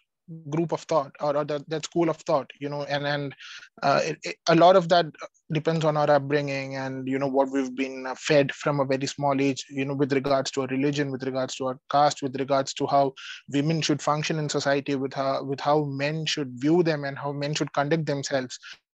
group 0.49 0.73
of 0.73 0.81
thought 0.83 1.13
or, 1.21 1.37
or 1.37 1.45
that, 1.45 1.69
that 1.69 1.85
school 1.85 2.09
of 2.09 2.17
thought 2.19 2.49
you 2.61 2.69
know 2.69 2.85
and 2.85 3.07
and 3.07 3.35
uh, 3.83 4.01
it, 4.05 4.19
it, 4.23 4.37
a 4.49 4.55
lot 4.55 4.77
of 4.77 4.89
that 4.89 5.07
depends 5.53 5.85
on 5.85 5.97
our 5.97 6.11
upbringing 6.11 6.77
and 6.77 7.09
you 7.09 7.19
know 7.19 7.27
what 7.27 7.51
we've 7.51 7.75
been 7.75 8.07
fed 8.17 8.53
from 8.55 8.81
a 8.81 8.85
very 8.85 9.07
small 9.07 9.41
age 9.41 9.65
you 9.71 9.85
know 9.85 9.95
with 9.95 10.13
regards 10.13 10.51
to 10.51 10.61
our 10.61 10.67
religion 10.69 11.11
with 11.11 11.25
regards 11.25 11.57
to 11.57 11.67
our 11.67 11.79
caste 11.91 12.23
with 12.23 12.39
regards 12.39 12.73
to 12.73 12.87
how 12.87 13.13
women 13.53 13.81
should 13.81 14.01
function 14.01 14.39
in 14.39 14.49
society 14.49 14.95
with 14.95 15.13
how 15.13 15.43
with 15.43 15.61
how 15.61 15.85
men 15.85 16.25
should 16.25 16.53
view 16.61 16.83
them 16.83 17.05
and 17.05 17.19
how 17.19 17.33
men 17.33 17.55
should 17.55 17.73
conduct 17.73 18.07
themselves. 18.07 18.59
uh, 18.69 18.90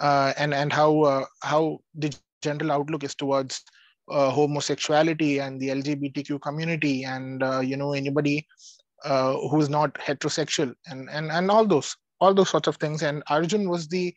and 0.00 0.54
and 0.54 0.72
how 0.72 1.00
uh, 1.02 1.24
how 1.42 1.78
the 1.94 2.14
general 2.42 2.72
outlook 2.72 3.04
is 3.04 3.14
towards 3.14 3.62
uh, 4.10 4.30
homosexuality 4.30 5.38
and 5.38 5.60
the 5.60 5.68
LGBTQ 5.68 6.40
community 6.40 7.04
and 7.04 7.42
uh, 7.42 7.60
you 7.60 7.76
know 7.76 7.92
anybody 7.92 8.46
uh, 9.04 9.34
who's 9.50 9.68
not 9.68 9.94
heterosexual 9.94 10.74
and 10.86 11.08
and 11.10 11.30
and 11.30 11.50
all 11.50 11.66
those 11.66 11.96
all 12.20 12.34
those 12.34 12.50
sorts 12.50 12.68
of 12.68 12.76
things 12.76 13.02
and 13.02 13.22
Arjun 13.28 13.68
was 13.68 13.88
the 13.88 14.14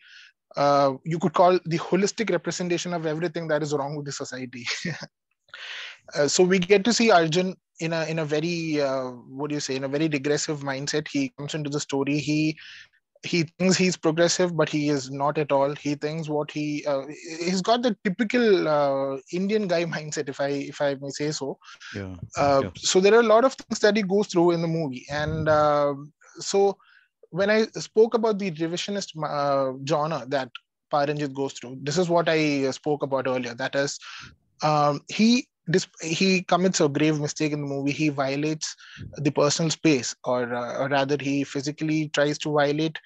uh, 0.55 0.93
you 1.05 1.19
could 1.19 1.33
call 1.33 1.59
the 1.65 1.77
holistic 1.77 2.29
representation 2.31 2.93
of 2.93 3.05
everything 3.05 3.47
that 3.47 3.61
is 3.61 3.73
wrong 3.73 3.95
with 3.95 4.05
the 4.05 4.11
society. 4.11 4.65
so 6.27 6.43
we 6.43 6.57
get 6.57 6.83
to 6.83 6.91
see 6.91 7.11
Arjun 7.11 7.55
in 7.79 7.93
a 7.93 8.05
in 8.05 8.19
a 8.19 8.25
very 8.25 8.77
what 9.29 9.49
do 9.49 9.55
you 9.55 9.59
say 9.59 9.75
in 9.75 9.83
a 9.83 9.87
very 9.87 10.07
regressive 10.07 10.61
mindset. 10.61 11.07
He 11.07 11.29
comes 11.37 11.53
into 11.53 11.69
the 11.69 11.79
story. 11.79 12.17
He 12.17 12.57
he 13.23 13.43
thinks 13.43 13.75
he's 13.75 13.97
progressive 13.97 14.55
but 14.55 14.69
he 14.69 14.89
is 14.89 15.11
not 15.11 15.37
at 15.37 15.51
all 15.51 15.75
he 15.75 15.95
thinks 15.95 16.29
what 16.29 16.49
he 16.49 16.85
uh, 16.85 17.01
he's 17.39 17.61
got 17.61 17.81
the 17.81 17.95
typical 18.03 18.67
uh, 18.67 19.17
indian 19.33 19.67
guy 19.67 19.83
mindset 19.83 20.29
if 20.29 20.39
i 20.39 20.47
if 20.47 20.81
i 20.81 20.95
may 21.01 21.09
say 21.09 21.31
so 21.31 21.57
yeah. 21.93 22.15
Uh, 22.37 22.61
yeah. 22.63 22.69
so 22.75 22.99
there 22.99 23.13
are 23.13 23.19
a 23.19 23.31
lot 23.33 23.43
of 23.43 23.53
things 23.53 23.79
that 23.79 23.97
he 23.97 24.03
goes 24.03 24.27
through 24.27 24.51
in 24.51 24.61
the 24.61 24.67
movie 24.67 25.05
and 25.11 25.49
uh, 25.49 25.93
so 26.39 26.77
when 27.31 27.49
i 27.49 27.63
spoke 27.87 28.13
about 28.13 28.39
the 28.39 28.51
revisionist 28.51 29.11
uh, 29.23 29.73
genre 29.87 30.25
that 30.27 30.49
Pa 30.89 30.99
Ranjith 31.01 31.33
goes 31.33 31.53
through 31.53 31.77
this 31.83 31.97
is 31.97 32.09
what 32.09 32.29
i 32.29 32.71
spoke 32.71 33.03
about 33.03 33.27
earlier 33.27 33.53
that 33.53 33.75
is 33.75 33.99
um, 34.61 35.01
he 35.07 35.47
he 35.77 36.41
commits 36.41 36.79
a 36.81 36.87
grave 36.87 37.19
mistake 37.19 37.51
in 37.51 37.61
the 37.61 37.67
movie. 37.67 37.91
He 37.91 38.09
violates 38.09 38.75
the 39.17 39.31
personal 39.31 39.69
space 39.69 40.15
or, 40.23 40.53
uh, 40.53 40.77
or 40.79 40.87
rather 40.89 41.17
he 41.19 41.43
physically 41.43 42.09
tries 42.09 42.37
to 42.39 42.51
violate 42.51 42.97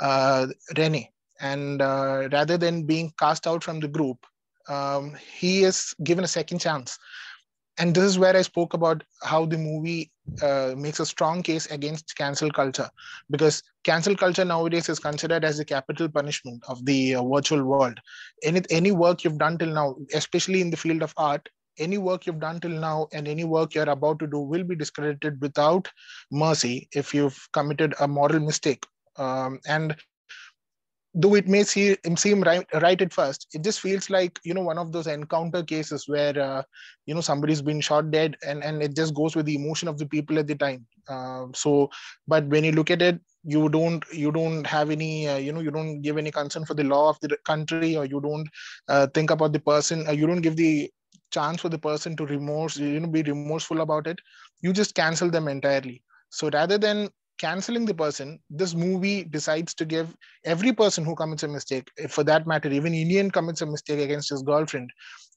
uh, 0.00 0.46
rene 0.76 1.10
and 1.40 1.80
uh, 1.82 2.28
rather 2.32 2.56
than 2.56 2.84
being 2.84 3.12
cast 3.18 3.46
out 3.46 3.62
from 3.62 3.80
the 3.80 3.88
group 3.88 4.18
um, 4.68 5.14
he 5.32 5.62
is 5.64 5.94
given 6.04 6.24
a 6.24 6.28
second 6.28 6.60
chance. 6.60 6.98
And 7.78 7.94
this 7.94 8.04
is 8.04 8.18
where 8.18 8.36
i 8.36 8.42
spoke 8.42 8.74
about 8.74 9.02
how 9.22 9.44
the 9.46 9.56
movie 9.58 10.10
uh, 10.42 10.74
makes 10.76 11.00
a 11.00 11.06
strong 11.06 11.42
case 11.42 11.66
against 11.66 12.16
cancel 12.16 12.50
culture. 12.50 12.88
Because 13.30 13.62
cancel 13.84 14.14
culture 14.16 14.44
nowadays 14.44 14.88
is 14.88 14.98
considered 14.98 15.44
as 15.44 15.58
the 15.58 15.64
capital 15.64 16.08
punishment 16.08 16.62
of 16.68 16.84
the 16.84 17.14
uh, 17.16 17.22
virtual 17.24 17.64
world. 17.64 17.98
Any, 18.42 18.62
any 18.70 18.92
work 18.92 19.24
you've 19.24 19.38
done 19.38 19.58
till 19.58 19.72
now 19.72 19.96
especially 20.14 20.60
in 20.60 20.70
the 20.70 20.76
field 20.76 21.02
of 21.02 21.14
art 21.16 21.48
any 21.78 21.98
work 21.98 22.26
you've 22.26 22.40
done 22.40 22.60
till 22.60 22.70
now 22.70 23.08
and 23.12 23.28
any 23.28 23.44
work 23.44 23.74
you're 23.74 23.88
about 23.88 24.18
to 24.20 24.26
do 24.26 24.38
will 24.38 24.64
be 24.64 24.76
discredited 24.76 25.40
without 25.40 25.88
mercy 26.30 26.88
if 26.92 27.14
you've 27.14 27.48
committed 27.52 27.94
a 28.00 28.08
moral 28.08 28.40
mistake. 28.40 28.84
Um, 29.16 29.60
and 29.66 29.96
though 31.14 31.34
it 31.34 31.46
may 31.46 31.62
see, 31.62 31.96
seem 32.16 32.42
right, 32.42 32.66
right 32.80 33.00
at 33.00 33.12
first, 33.12 33.46
it 33.52 33.62
just 33.62 33.80
feels 33.80 34.08
like 34.08 34.38
you 34.44 34.54
know 34.54 34.62
one 34.62 34.78
of 34.78 34.92
those 34.92 35.06
encounter 35.06 35.62
cases 35.62 36.08
where 36.08 36.38
uh, 36.38 36.62
you 37.06 37.14
know 37.14 37.20
somebody's 37.20 37.62
been 37.62 37.80
shot 37.80 38.10
dead, 38.10 38.36
and 38.46 38.64
and 38.64 38.82
it 38.82 38.96
just 38.96 39.14
goes 39.14 39.36
with 39.36 39.46
the 39.46 39.54
emotion 39.54 39.88
of 39.88 39.98
the 39.98 40.06
people 40.06 40.38
at 40.38 40.46
the 40.46 40.54
time. 40.54 40.86
Uh, 41.08 41.46
so, 41.54 41.90
but 42.26 42.46
when 42.46 42.64
you 42.64 42.72
look 42.72 42.90
at 42.90 43.02
it, 43.02 43.20
you 43.44 43.68
don't 43.68 44.04
you 44.12 44.32
don't 44.32 44.66
have 44.66 44.90
any 44.90 45.28
uh, 45.28 45.36
you 45.36 45.52
know 45.52 45.60
you 45.60 45.70
don't 45.70 46.00
give 46.00 46.16
any 46.16 46.30
concern 46.30 46.64
for 46.64 46.74
the 46.74 46.84
law 46.84 47.10
of 47.10 47.18
the 47.20 47.36
country, 47.44 47.96
or 47.96 48.04
you 48.04 48.20
don't 48.20 48.48
uh, 48.88 49.06
think 49.08 49.30
about 49.30 49.52
the 49.52 49.60
person, 49.60 50.06
uh, 50.08 50.12
you 50.12 50.26
don't 50.26 50.40
give 50.42 50.56
the 50.56 50.90
chance 51.32 51.60
for 51.60 51.70
the 51.70 51.78
person 51.78 52.16
to 52.16 52.26
remorse 52.26 52.76
you 52.76 53.00
know 53.00 53.08
be 53.08 53.22
remorseful 53.22 53.80
about 53.80 54.06
it 54.06 54.20
you 54.62 54.72
just 54.72 54.94
cancel 54.94 55.30
them 55.30 55.48
entirely. 55.48 56.02
So 56.30 56.48
rather 56.50 56.78
than 56.78 57.10
canceling 57.38 57.86
the 57.86 57.94
person 57.94 58.38
this 58.50 58.74
movie 58.74 59.24
decides 59.24 59.74
to 59.74 59.84
give 59.84 60.14
every 60.44 60.72
person 60.72 61.04
who 61.04 61.14
commits 61.16 61.42
a 61.42 61.48
mistake 61.48 61.88
for 62.08 62.22
that 62.24 62.46
matter 62.46 62.68
even 62.70 62.92
Inian 62.94 63.32
commits 63.32 63.62
a 63.62 63.66
mistake 63.66 64.00
against 64.00 64.30
his 64.30 64.42
girlfriend. 64.42 64.90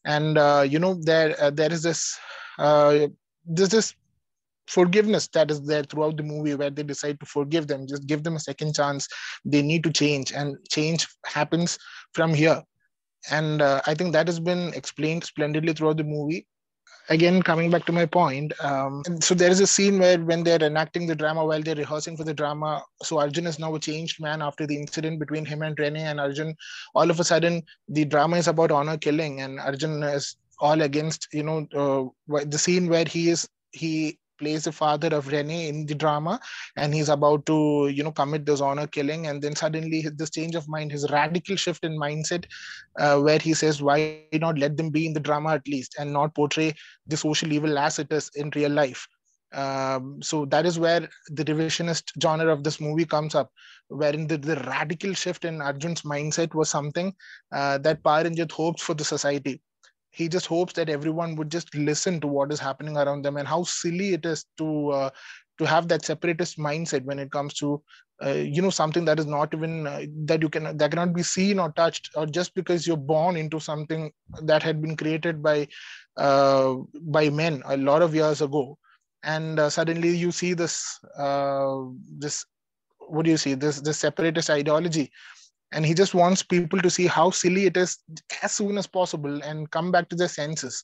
And 0.05 0.37
uh, 0.37 0.65
you 0.67 0.79
know 0.79 0.95
there 1.01 1.35
uh, 1.41 1.49
there 1.49 1.71
is 1.73 1.83
this 1.83 2.17
uh, 2.59 3.07
there's 3.45 3.69
this 3.69 3.93
forgiveness 4.67 5.27
that 5.29 5.51
is 5.51 5.65
there 5.65 5.83
throughout 5.83 6.17
the 6.17 6.23
movie 6.23 6.55
where 6.55 6.69
they 6.71 6.83
decide 6.83 7.19
to 7.19 7.25
forgive 7.25 7.67
them 7.67 7.87
just 7.87 8.07
give 8.07 8.23
them 8.23 8.35
a 8.35 8.39
second 8.39 8.75
chance. 8.75 9.07
They 9.43 9.61
need 9.61 9.83
to 9.83 9.91
change 9.91 10.31
and 10.33 10.55
change 10.71 11.07
happens 11.25 11.77
from 12.13 12.33
here 12.33 12.63
and 13.31 13.61
uh, 13.61 13.81
i 13.87 13.93
think 13.93 14.11
that 14.13 14.27
has 14.27 14.39
been 14.39 14.73
explained 14.73 15.23
splendidly 15.23 15.73
throughout 15.73 15.97
the 15.97 16.03
movie. 16.03 16.45
Again 17.07 17.43
coming 17.43 17.69
back 17.69 17.85
to 17.85 17.91
my 17.91 18.07
point 18.07 18.51
um, 18.63 19.03
so 19.21 19.35
there 19.35 19.51
is 19.51 19.59
a 19.59 19.67
scene 19.67 19.99
where 19.99 20.17
when 20.19 20.43
they're 20.43 20.63
enacting 20.63 21.05
the 21.05 21.15
drama 21.15 21.45
while 21.45 21.61
they're 21.61 21.75
rehearsing 21.75 22.17
for 22.17 22.23
the 22.23 22.33
drama 22.33 22.83
so 23.03 23.19
arjun 23.19 23.45
is 23.45 23.59
now 23.59 23.75
a 23.75 23.79
changed 23.79 24.19
man 24.19 24.41
after 24.41 24.65
the 24.65 24.75
incident 24.75 25.19
between 25.19 25.45
him 25.45 25.61
and 25.61 25.77
rene 25.77 26.01
and 26.01 26.19
arjun 26.19 26.55
all 26.95 27.11
of 27.11 27.19
a 27.19 27.23
sudden 27.23 27.61
the 27.89 28.05
drama 28.05 28.37
is 28.37 28.47
about 28.47 28.71
honor 28.71 28.97
killing 28.97 29.41
and 29.41 29.59
arjun 29.59 30.01
is 30.01 30.35
all 30.59 30.81
against 30.81 31.27
you 31.31 31.43
know 31.43 31.67
uh, 31.75 32.43
the 32.45 32.57
scene 32.57 32.89
where 32.89 33.05
he 33.05 33.29
is 33.29 33.47
he 33.71 34.17
plays 34.37 34.63
the 34.65 34.71
father 34.71 35.07
of 35.15 35.27
Rene 35.27 35.67
in 35.67 35.85
the 35.85 35.95
drama, 35.95 36.39
and 36.75 36.93
he's 36.93 37.09
about 37.09 37.45
to, 37.45 37.87
you 37.87 38.03
know, 38.03 38.11
commit 38.11 38.45
this 38.45 38.61
honor 38.61 38.87
killing, 38.87 39.27
and 39.27 39.41
then 39.41 39.55
suddenly 39.55 40.05
this 40.15 40.29
change 40.29 40.55
of 40.55 40.67
mind, 40.67 40.91
his 40.91 41.09
radical 41.11 41.55
shift 41.55 41.83
in 41.83 41.97
mindset, 41.97 42.45
uh, 42.99 43.19
where 43.19 43.39
he 43.39 43.53
says, 43.53 43.81
"Why 43.81 44.27
not 44.33 44.57
let 44.57 44.77
them 44.77 44.89
be 44.89 45.05
in 45.05 45.13
the 45.13 45.19
drama 45.19 45.53
at 45.53 45.67
least, 45.67 45.95
and 45.99 46.13
not 46.13 46.35
portray 46.35 46.73
the 47.07 47.17
social 47.17 47.51
evil 47.51 47.77
as 47.77 47.99
it 47.99 48.11
is 48.11 48.29
in 48.35 48.51
real 48.55 48.71
life?" 48.71 49.07
Um, 49.53 50.21
so 50.21 50.45
that 50.45 50.65
is 50.65 50.77
where 50.77 51.07
the 51.29 51.45
revisionist 51.45 52.11
genre 52.21 52.51
of 52.51 52.63
this 52.63 52.81
movie 52.81 53.05
comes 53.05 53.35
up, 53.35 53.51
wherein 53.87 54.27
the, 54.27 54.37
the 54.37 54.57
radical 54.67 55.13
shift 55.13 55.45
in 55.45 55.61
Arjun's 55.61 56.01
mindset 56.01 56.53
was 56.53 56.69
something 56.69 57.13
uh, 57.53 57.77
that 57.77 58.03
Pa 58.03 58.17
Ranjith 58.17 58.51
hopes 58.51 58.81
for 58.81 58.93
the 58.93 59.05
society. 59.05 59.61
He 60.15 60.29
just 60.29 60.45
hopes 60.47 60.73
that 60.73 60.89
everyone 60.89 61.35
would 61.35 61.51
just 61.51 61.73
listen 61.75 62.19
to 62.21 62.27
what 62.27 62.51
is 62.51 62.59
happening 62.59 62.97
around 62.97 63.23
them 63.23 63.37
and 63.37 63.47
how 63.47 63.63
silly 63.63 64.13
it 64.13 64.25
is 64.25 64.45
to 64.57 64.89
uh, 64.91 65.09
to 65.57 65.65
have 65.65 65.87
that 65.89 66.05
separatist 66.05 66.57
mindset 66.57 67.03
when 67.03 67.19
it 67.19 67.31
comes 67.31 67.53
to 67.55 67.81
uh, 68.25 68.31
you 68.31 68.61
know 68.61 68.69
something 68.69 69.05
that 69.05 69.19
is 69.19 69.25
not 69.25 69.53
even 69.53 69.87
uh, 69.87 70.01
that 70.25 70.41
you 70.41 70.49
can 70.49 70.77
that 70.77 70.91
cannot 70.91 71.13
be 71.13 71.23
seen 71.23 71.59
or 71.59 71.71
touched 71.73 72.09
or 72.15 72.25
just 72.25 72.55
because 72.55 72.87
you're 72.87 73.05
born 73.13 73.35
into 73.35 73.59
something 73.59 74.11
that 74.43 74.63
had 74.63 74.81
been 74.81 74.95
created 74.95 75.43
by 75.43 75.67
uh, 76.17 76.75
by 77.01 77.29
men 77.29 77.61
a 77.65 77.77
lot 77.77 78.01
of 78.01 78.15
years 78.15 78.41
ago. 78.41 78.77
And 79.23 79.59
uh, 79.59 79.69
suddenly 79.69 80.15
you 80.15 80.31
see 80.31 80.53
this 80.53 80.99
uh, 81.17 81.75
this 82.17 82.45
what 83.07 83.25
do 83.25 83.31
you 83.31 83.37
see? 83.37 83.53
This 83.53 83.81
this 83.81 83.99
separatist 83.99 84.49
ideology 84.49 85.11
and 85.71 85.85
he 85.85 85.93
just 85.93 86.13
wants 86.13 86.43
people 86.43 86.79
to 86.79 86.89
see 86.89 87.07
how 87.07 87.29
silly 87.29 87.65
it 87.65 87.77
is 87.77 87.97
as 88.41 88.51
soon 88.53 88.77
as 88.77 88.87
possible 88.87 89.41
and 89.43 89.69
come 89.71 89.91
back 89.91 90.09
to 90.09 90.15
their 90.15 90.27
senses. 90.27 90.83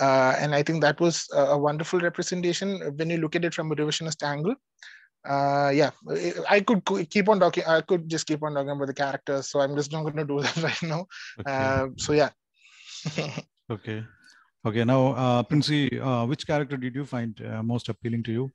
Uh, 0.00 0.34
and 0.40 0.54
i 0.56 0.62
think 0.62 0.80
that 0.82 0.98
was 1.00 1.28
a 1.34 1.56
wonderful 1.56 2.00
representation 2.00 2.80
when 2.96 3.10
you 3.10 3.18
look 3.18 3.36
at 3.36 3.44
it 3.44 3.54
from 3.54 3.70
a 3.70 3.76
revisionist 3.76 4.22
angle. 4.24 4.54
Uh, 5.26 5.70
yeah 5.72 5.90
i 6.50 6.60
could 6.60 6.82
keep 7.08 7.28
on 7.28 7.40
talking 7.40 7.64
i 7.66 7.80
could 7.80 8.08
just 8.10 8.26
keep 8.26 8.42
on 8.42 8.54
talking 8.54 8.70
about 8.70 8.86
the 8.86 8.92
characters 8.92 9.48
so 9.48 9.60
i'm 9.60 9.74
just 9.74 9.90
not 9.92 10.02
going 10.02 10.16
to 10.16 10.24
do 10.24 10.40
that 10.44 10.56
right 10.62 10.82
now. 10.82 11.06
Okay. 11.40 11.50
uh, 11.50 11.86
so 11.96 12.12
yeah. 12.12 12.30
Okay. 13.70 14.04
Okay 14.66 14.84
now 14.84 15.12
uh, 15.12 15.42
princy 15.42 15.98
uh, 15.98 16.26
which 16.26 16.46
character 16.46 16.76
did 16.76 16.94
you 16.94 17.06
find 17.06 17.40
uh, 17.40 17.62
most 17.62 17.88
appealing 17.88 18.22
to 18.24 18.32
you? 18.32 18.52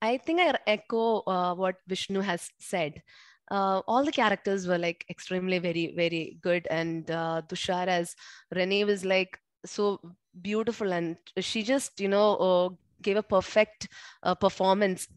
I 0.00 0.16
think 0.18 0.40
i 0.40 0.54
echo 0.66 1.22
uh, 1.26 1.54
what 1.54 1.76
vishnu 1.88 2.20
has 2.20 2.48
said 2.58 3.02
uh, 3.50 3.80
all 3.86 4.04
the 4.04 4.12
characters 4.12 4.66
were 4.66 4.78
like 4.78 5.04
extremely 5.10 5.58
very 5.58 5.94
very 5.96 6.38
good. 6.42 6.66
And 6.70 7.10
uh, 7.10 7.42
tushar 7.48 7.86
as 7.86 8.14
renee 8.54 8.84
was 8.84 9.04
like 9.04 9.38
so 9.64 10.00
beautiful. 10.40 10.92
And 10.92 11.16
she 11.40 11.62
just 11.62 12.00
you 12.00 12.08
know 12.08 12.36
uh, 12.36 12.68
gave 13.02 13.16
a 13.16 13.22
perfect 13.22 13.88
uh, 14.22 14.34
performance. 14.34 15.08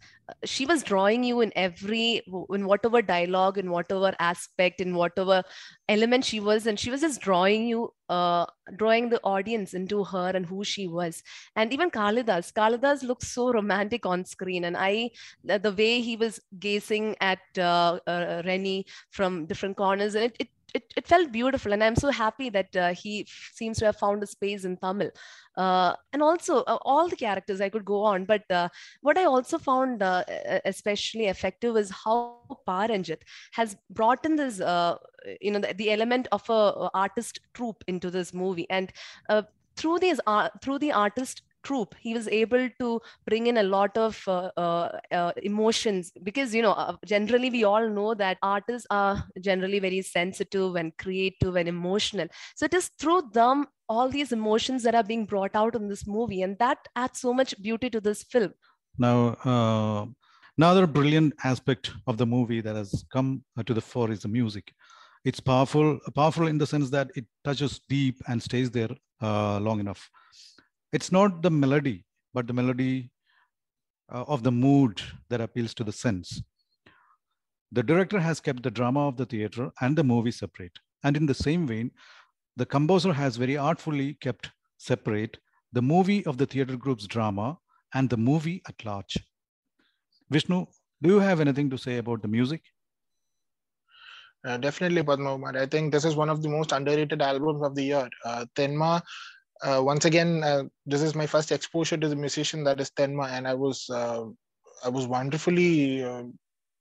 She 0.45 0.67
was 0.67 0.83
drawing 0.83 1.24
you 1.24 1.41
in 1.41 1.51
every 1.55 2.21
in 2.51 2.65
whatever 2.65 3.01
dialogue 3.01 3.57
in 3.57 3.71
whatever 3.71 4.13
aspect 4.19 4.79
in 4.79 4.93
whatever 4.93 5.41
element 5.88 6.24
she 6.24 6.39
was 6.39 6.67
and 6.67 6.79
she 6.79 6.91
was 6.91 7.01
just 7.01 7.19
drawing 7.19 7.65
you 7.67 7.91
uh, 8.09 8.45
drawing 8.75 9.09
the 9.09 9.19
audience 9.24 9.74
into 9.74 10.03
her 10.03 10.29
and 10.29 10.45
who 10.45 10.63
she 10.63 10.88
was. 10.88 11.24
And 11.55 11.74
even 11.74 11.89
kalidas 11.89 12.53
kalidas 12.53 13.01
looks 13.01 13.27
so 13.29 13.51
romantic 13.51 14.05
on 14.05 14.24
screen 14.24 14.65
and 14.65 14.77
i 14.77 15.09
the, 15.43 15.74
way 15.79 16.01
he 16.01 16.15
was 16.15 16.39
gazing 16.59 17.15
at 17.21 17.39
uh, 17.57 18.00
uh, 18.05 18.41
from 19.09 19.45
different 19.48 19.77
corners 19.77 20.15
and 20.15 20.25
it, 20.25 20.36
it 20.39 20.50
it, 20.73 20.93
it 20.95 21.07
felt 21.07 21.31
beautiful 21.31 21.73
and 21.73 21.83
i'm 21.83 21.95
so 21.95 22.09
happy 22.09 22.49
that 22.49 22.75
uh, 22.75 22.93
he 22.93 23.25
seems 23.53 23.77
to 23.79 23.85
have 23.85 23.97
found 23.97 24.23
a 24.23 24.27
space 24.27 24.65
in 24.65 24.77
tamil. 24.77 25.11
Uh, 25.57 25.93
and 26.13 26.21
also 26.23 26.63
uh, 26.63 26.77
all 26.83 27.07
the 27.09 27.15
characters 27.15 27.59
i 27.59 27.69
could 27.69 27.83
go 27.83 28.01
on 28.03 28.25
but 28.25 28.43
uh, 28.49 28.69
what 29.01 29.17
i 29.17 29.25
also 29.25 29.57
found 29.57 30.01
uh, 30.01 30.23
especially 30.65 31.25
effective 31.25 31.75
is 31.75 31.91
how 32.03 32.39
Pa 32.65 32.85
Ranjith 32.89 33.23
has 33.51 33.75
brought 33.89 34.25
in 34.25 34.35
this 34.35 34.61
uh, 34.61 34.95
you 35.41 35.51
know 35.51 35.59
the, 35.59 35.73
the, 35.73 35.91
element 35.91 36.27
of 36.31 36.49
a, 36.49 36.89
artist 36.93 37.39
troupe 37.53 37.83
into 37.88 38.09
this 38.09 38.33
movie. 38.33 38.67
And 38.69 38.91
through 39.75 39.99
these 39.99 40.19
through 40.61 40.79
the 40.79 40.91
artist 40.91 41.41
troupe 41.63 41.95
he 41.99 42.13
was 42.13 42.27
able 42.27 42.69
to 42.79 43.01
bring 43.25 43.47
in 43.47 43.57
a 43.57 43.63
lot 43.63 43.97
of 43.97 44.21
uh, 44.27 44.49
uh, 44.57 44.99
uh, 45.11 45.31
emotions 45.43 46.11
because 46.23 46.53
you 46.53 46.61
know 46.61 46.71
uh, 46.71 46.95
generally 47.05 47.49
we 47.49 47.63
all 47.63 47.89
know 47.89 48.13
that 48.13 48.37
artists 48.41 48.87
are 48.89 49.23
generally 49.41 49.79
very 49.79 50.01
sensitive 50.01 50.75
and 50.75 50.95
creative 50.97 51.55
and 51.55 51.67
emotional. 51.67 52.27
So 52.55 52.65
it 52.65 52.73
is 52.73 52.89
through 52.99 53.29
them 53.34 53.67
all 53.88 54.10
these 54.10 54.31
emotions 54.31 54.84
that 54.84 54.95
are 54.95 55.03
being 55.03 55.25
brought 55.25 55.55
out 55.55 55.75
in 55.75 55.88
this 55.88 56.05
movie 56.05 56.41
and 56.41 56.57
that 56.60 56.77
adds 56.95 57.19
so 57.19 57.34
much 57.34 57.60
beauty 57.62 57.89
to 57.89 57.99
this 57.99 58.23
film. 58.23 58.53
Now 58.97 59.36
uh, 59.45 60.05
another 60.57 60.88
brilliant 60.88 61.34
aspect 61.43 61.91
of 62.07 62.17
the 62.17 62.25
movie 62.25 62.62
that 62.62 62.75
has 62.75 63.03
come 63.12 63.43
to 63.65 63.73
the 63.73 63.81
fore 63.81 64.12
is 64.12 64.21
the 64.21 64.27
music. 64.27 64.73
It's 65.25 65.39
powerful 65.39 65.99
powerful 66.15 66.47
in 66.47 66.57
the 66.57 66.67
sense 66.67 66.89
that 66.91 67.12
it 67.15 67.25
touches 67.43 67.81
deep 67.89 68.21
and 68.27 68.41
stays 68.41 68.71
there 68.71 68.89
uh, 69.21 69.60
long 69.60 69.79
enough 69.79 70.10
it's 70.91 71.12
not 71.12 71.41
the 71.41 71.52
melody, 71.52 72.06
but 72.34 72.47
the 72.47 72.54
melody 72.54 73.12
uh, 74.12 74.23
of 74.28 74.43
the 74.43 74.52
mood 74.52 75.02
that 75.30 75.41
appeals 75.41 75.73
to 75.75 75.84
the 75.84 75.91
sense. 75.91 76.41
The 77.71 77.84
director 77.84 78.19
has 78.19 78.39
kept 78.39 78.63
the 78.63 78.71
drama 78.71 79.08
of 79.08 79.17
the 79.17 79.25
theater 79.25 79.71
and 79.82 79.95
the 79.95 80.04
movie 80.04 80.32
separate. 80.32 80.80
And 81.04 81.15
in 81.15 81.25
the 81.25 81.34
same 81.34 81.67
vein, 81.67 81.91
the 82.58 82.65
composer 82.65 83.13
has 83.13 83.38
very 83.38 83.58
artfully 83.58 84.15
kept 84.15 84.52
separate 84.78 85.38
the 85.71 85.82
movie 85.82 86.25
of 86.25 86.38
the 86.38 86.45
theater 86.45 86.75
group's 86.75 87.06
drama 87.06 87.58
and 87.93 88.10
the 88.10 88.17
movie 88.17 88.62
at 88.67 88.84
large. 88.84 89.17
Vishnu, 90.32 90.65
do 91.02 91.10
you 91.10 91.19
have 91.19 91.39
anything 91.39 91.69
to 91.69 91.78
say 91.78 91.97
about 91.97 92.21
the 92.21 92.28
music? 92.28 92.63
Uh, 94.45 94.58
definitely, 94.58 95.04
Padma 95.04 95.38
I 95.60 95.65
think 95.65 95.91
this 95.91 96.06
is 96.06 96.15
one 96.15 96.30
of 96.30 96.41
the 96.41 96.49
most 96.49 96.71
underrated 96.71 97.21
albums 97.21 97.62
of 97.63 97.75
the 97.75 97.84
year. 97.84 98.10
Uh, 98.23 98.45
Tenma 98.56 99.02
uh, 99.62 99.82
once 99.84 100.06
again, 100.06 100.43
uh, 100.43 100.63
this 100.86 101.02
is 101.02 101.15
my 101.15 101.26
first 101.26 101.52
exposure 101.52 101.98
to 101.98 102.08
the 102.08 102.15
musician 102.15 102.63
that 102.63 102.80
is 102.80 102.91
Tenma, 102.91 103.30
and 103.30 103.48
I 103.48 103.54
was 103.54 103.89
uh, 103.89 104.26
I 104.84 104.89
was 104.89 105.08
wonderfully 105.08 106.04
uh, 106.04 106.24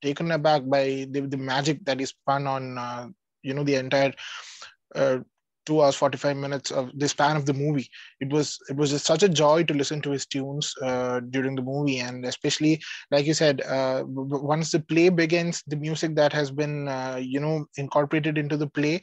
taken 0.03 0.31
aback 0.31 0.63
by 0.67 1.07
the, 1.11 1.23
the 1.29 1.37
magic 1.37 1.85
that 1.85 2.01
is 2.01 2.11
spun 2.11 2.47
on 2.47 2.79
uh, 2.79 3.09
you 3.43 3.55
know 3.55 3.65
the 3.65 3.75
entire 3.77 4.13
uh, 4.95 5.19
two 5.67 5.83
hours 5.83 5.97
45 5.97 6.37
minutes 6.37 6.71
of 6.71 6.91
the 6.99 7.09
span 7.09 7.37
of 7.37 7.47
the 7.47 7.53
movie. 7.53 7.89
It 8.21 8.31
was 8.31 8.59
it 8.71 8.77
was 8.77 9.03
such 9.03 9.23
a 9.23 9.29
joy 9.29 9.65
to 9.65 9.75
listen 9.75 10.01
to 10.03 10.11
his 10.11 10.27
tunes 10.27 10.75
during 11.31 11.57
the 11.57 11.63
movie. 11.63 11.99
And 11.99 12.25
especially 12.25 12.81
like 13.11 13.27
you 13.27 13.35
said 13.35 13.63
once 14.07 14.71
the 14.73 14.81
play 14.81 15.09
begins 15.11 15.63
the 15.67 15.77
music 15.77 16.15
that 16.17 16.33
has 16.33 16.51
been 16.51 16.87
you 17.21 17.41
know 17.41 17.67
incorporated 17.77 18.39
into 18.39 18.57
the 18.57 18.69
play 18.69 19.01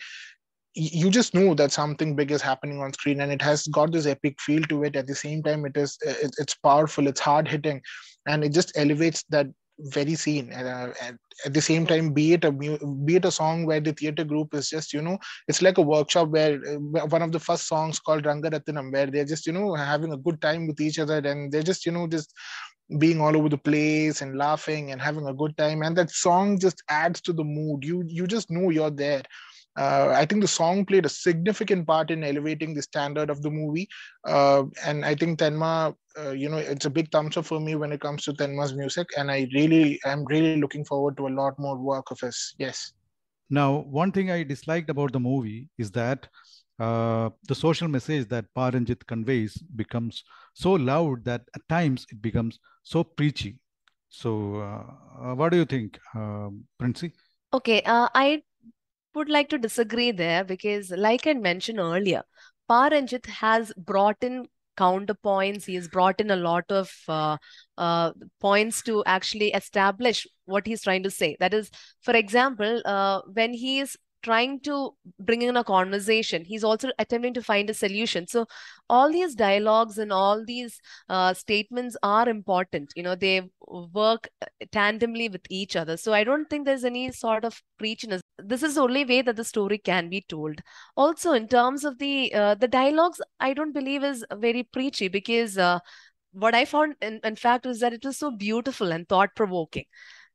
you 0.76 1.10
just 1.10 1.34
know 1.34 1.54
that 1.56 1.72
something 1.72 2.16
big 2.16 2.32
is 2.32 2.42
happening 2.42 2.82
on 2.82 2.94
screen 2.94 3.22
and 3.22 3.32
it 3.32 3.42
has 3.42 3.66
got 3.68 3.92
this 3.92 4.06
epic 4.06 4.40
feel 4.42 4.62
to 4.64 4.84
it. 4.84 4.96
At 4.96 5.08
the 5.08 5.16
same 5.16 5.42
time 5.42 5.66
it 5.66 5.78
is 5.78 5.98
it's 6.04 6.56
powerful 6.56 7.08
it's 7.08 7.22
hard 7.22 7.48
hitting 7.48 7.82
and 8.28 8.44
it 8.44 8.54
just 8.54 8.78
elevates 8.78 9.24
that 9.30 9.48
very 9.80 10.16
scene. 10.16 10.52
And, 10.52 10.68
uh, 10.68 10.94
and, 11.02 11.18
at 11.46 11.54
the 11.54 11.62
same 11.62 11.86
time 11.86 12.14
be 12.14 12.32
it 12.32 12.46
a 12.46 12.52
be 12.52 13.18
it 13.18 13.26
a 13.26 13.32
song 13.32 13.66
where 13.66 13.82
the 13.82 13.92
theater 13.92 14.24
group 14.24 14.54
is 14.54 14.70
just 14.70 14.94
you 14.94 15.02
know 15.02 15.18
it's 15.50 15.62
like 15.62 15.78
a 15.78 15.82
workshop 15.82 16.30
where 16.30 16.62
uh, 16.66 17.06
one 17.08 17.22
of 17.22 17.34
the 17.34 17.40
first 17.40 17.68
songs 17.68 18.00
called 18.00 18.24
Rangaratinam 18.24 18.94
where 18.94 19.08
they're 19.08 19.26
just 19.26 19.46
you 19.46 19.52
know 19.52 19.76
having 19.76 20.14
a 20.14 20.18
good 20.18 20.40
time 20.40 20.66
with 20.66 20.80
each 20.80 20.98
other 20.98 21.18
and 21.18 21.52
they're 21.52 21.62
just 21.62 21.86
you 21.86 21.92
know 21.92 22.08
just 22.08 22.34
being 23.00 23.20
all 23.20 23.36
over 23.36 23.50
the 23.50 23.58
place 23.58 24.22
and 24.22 24.38
laughing 24.38 24.92
and 24.92 25.02
having 25.02 25.28
a 25.28 25.34
good 25.34 25.58
time. 25.58 25.82
And 25.82 25.96
that 25.98 26.10
song 26.12 26.58
just 26.58 26.82
adds 26.90 27.20
to 27.22 27.34
the 27.34 27.44
mood. 27.44 27.84
You 27.84 28.04
you 28.08 28.28
just 28.28 28.50
know 28.50 28.70
you're 28.70 28.92
there 28.92 29.24
uh, 29.78 30.14
I 30.16 30.26
think 30.26 30.42
the 30.42 30.48
song 30.48 30.86
played 30.86 31.06
a 31.06 31.10
significant 31.10 31.86
part 31.86 32.10
in 32.10 32.24
elevating 32.24 32.74
the 32.74 32.82
standard 32.82 33.30
of 33.30 33.42
the 33.42 33.50
movie. 33.50 33.88
Uh, 34.26 34.64
and 34.86 35.04
I 35.04 35.16
think 35.16 35.40
Tenma, 35.40 35.94
uh, 36.18 36.32
you 36.32 36.50
know, 36.50 36.58
it's 36.58 36.86
a 36.86 36.90
big 36.90 37.12
thumbs 37.12 37.36
up 37.36 37.46
for 37.46 37.60
me 37.60 37.76
when 37.76 37.92
it 37.92 38.00
comes 38.00 38.24
to 38.24 38.34
Tenma's 38.34 38.74
music. 38.74 39.08
And 39.18 39.30
I 39.30 39.48
really, 39.54 40.00
I'm 40.06 40.26
really 40.26 40.58
looking 40.58 40.86
forward 40.86 41.18
to 41.18 41.28
a 41.28 41.36
lot 41.42 41.60
more 41.60 41.78
work 41.78 42.12
of 42.12 42.20
his. 42.22 42.56
Yes. 42.58 42.94
Now, 43.50 43.84
one 43.90 44.12
thing 44.12 44.32
I 44.32 44.44
disliked 44.44 44.90
about 44.90 45.12
the 45.12 45.20
movie 45.20 45.70
is 45.78 45.92
that 45.92 46.28
uh, 46.80 47.30
the 47.48 47.56
social 47.56 47.88
message 47.88 48.28
that 48.30 48.46
Pa 48.56 48.70
Ranjith 48.70 49.06
conveys 49.08 49.58
becomes 49.76 50.24
so 50.54 50.74
loud 50.74 51.24
that 51.26 51.42
at 51.54 51.68
times 51.70 52.06
it 52.12 52.22
becomes 52.22 52.60
so 52.84 53.04
preachy. 53.04 53.60
So, 54.10 54.56
uh, 54.56 55.32
uh 55.32 55.36
what 55.36 55.52
do 55.52 55.58
you 55.58 55.66
think, 55.66 56.00
uh, 56.16 56.50
Princy? 56.80 57.14
Okay, 57.54 57.82
uh, 57.84 58.10
I 58.14 58.44
would 59.16 59.30
like 59.30 59.50
to 59.50 59.58
disagree 59.58 60.12
there 60.12 60.44
because, 60.44 60.92
like 60.92 61.28
I 61.28 61.34
mentioned 61.34 61.80
earlier, 61.80 62.24
Pa 62.68 62.88
Ranjith 62.92 63.26
has 63.26 63.74
brought 63.78 64.18
in 64.22 64.48
counterpoints. 64.78 65.66
He 65.66 65.76
has 65.76 65.88
brought 65.88 66.20
in 66.20 66.32
a 66.32 66.36
lot 66.36 66.66
of 66.70 66.92
uh, 67.08 67.38
uh, 67.78 68.12
points 68.40 68.82
to 68.84 69.04
actually 69.06 69.52
establish 69.52 70.28
what 70.46 70.68
he's 70.68 70.84
trying 70.84 71.04
to 71.04 71.12
say. 71.12 71.38
That 71.40 71.54
is, 71.54 71.72
for 72.02 72.14
example, 72.16 72.82
uh, 72.86 73.22
when 73.34 73.54
he 73.54 73.80
is 73.80 73.98
trying 74.26 74.60
to 74.60 74.92
bring 75.20 75.44
in 75.44 75.56
a 75.56 75.64
conversation 75.64 76.44
he's 76.44 76.64
also 76.64 76.90
attempting 76.98 77.32
to 77.36 77.44
find 77.44 77.70
a 77.70 77.74
solution 77.76 78.26
so 78.28 78.44
all 78.90 79.12
these 79.12 79.36
dialogues 79.36 80.00
and 80.00 80.12
all 80.12 80.44
these 80.44 80.80
uh, 81.10 81.32
statements 81.32 81.96
are 82.02 82.28
important 82.28 82.92
you 82.96 83.04
know 83.04 83.14
they 83.14 83.40
work 83.94 84.28
tandemly 84.74 85.32
with 85.32 85.46
each 85.62 85.76
other 85.76 85.96
so 85.96 86.12
i 86.12 86.24
don't 86.24 86.50
think 86.50 86.66
there's 86.66 86.90
any 86.94 87.12
sort 87.12 87.46
of 87.46 87.62
preachiness 87.80 88.25
this 88.38 88.64
is 88.64 88.76
the 88.76 88.82
only 88.82 89.06
way 89.06 89.22
that 89.22 89.36
the 89.36 89.44
story 89.44 89.78
can 89.78 90.10
be 90.10 90.22
told 90.28 90.62
also 90.96 91.32
in 91.34 91.48
terms 91.48 91.86
of 91.86 91.98
the 92.00 92.34
uh, 92.34 92.56
the 92.56 92.68
dialogues 92.68 93.22
i 93.40 93.54
don't 93.54 93.74
believe 93.74 94.04
is 94.04 94.26
very 94.40 94.64
preachy 94.64 95.08
because 95.08 95.58
uh, 95.58 95.80
what 96.36 96.54
I 96.54 96.66
found, 96.66 96.96
in, 97.02 97.20
in 97.24 97.36
fact, 97.36 97.66
was 97.66 97.80
that 97.80 97.94
it 97.94 98.04
was 98.04 98.18
so 98.18 98.30
beautiful 98.30 98.92
and 98.92 99.08
thought 99.08 99.36
provoking. 99.36 99.86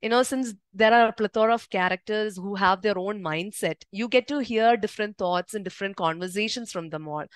You 0.01 0.09
know, 0.09 0.23
since 0.23 0.55
there 0.73 0.95
are 0.95 1.09
a 1.09 1.13
plethora 1.13 1.53
of 1.53 1.69
characters 1.69 2.37
who 2.37 2.55
have 2.55 2.81
their 2.81 2.99
own 2.99 3.23
mindset, 3.23 3.83
you 3.91 4.09
get 4.09 4.27
to 4.29 4.39
hear 4.39 4.79
different 4.79 5.19
thoughts 5.19 5.53
and 5.53 5.63
different 5.63 5.97
conversations 5.97 6.73
from 6.73 6.89
them 6.89 7.07
all. 7.07 7.27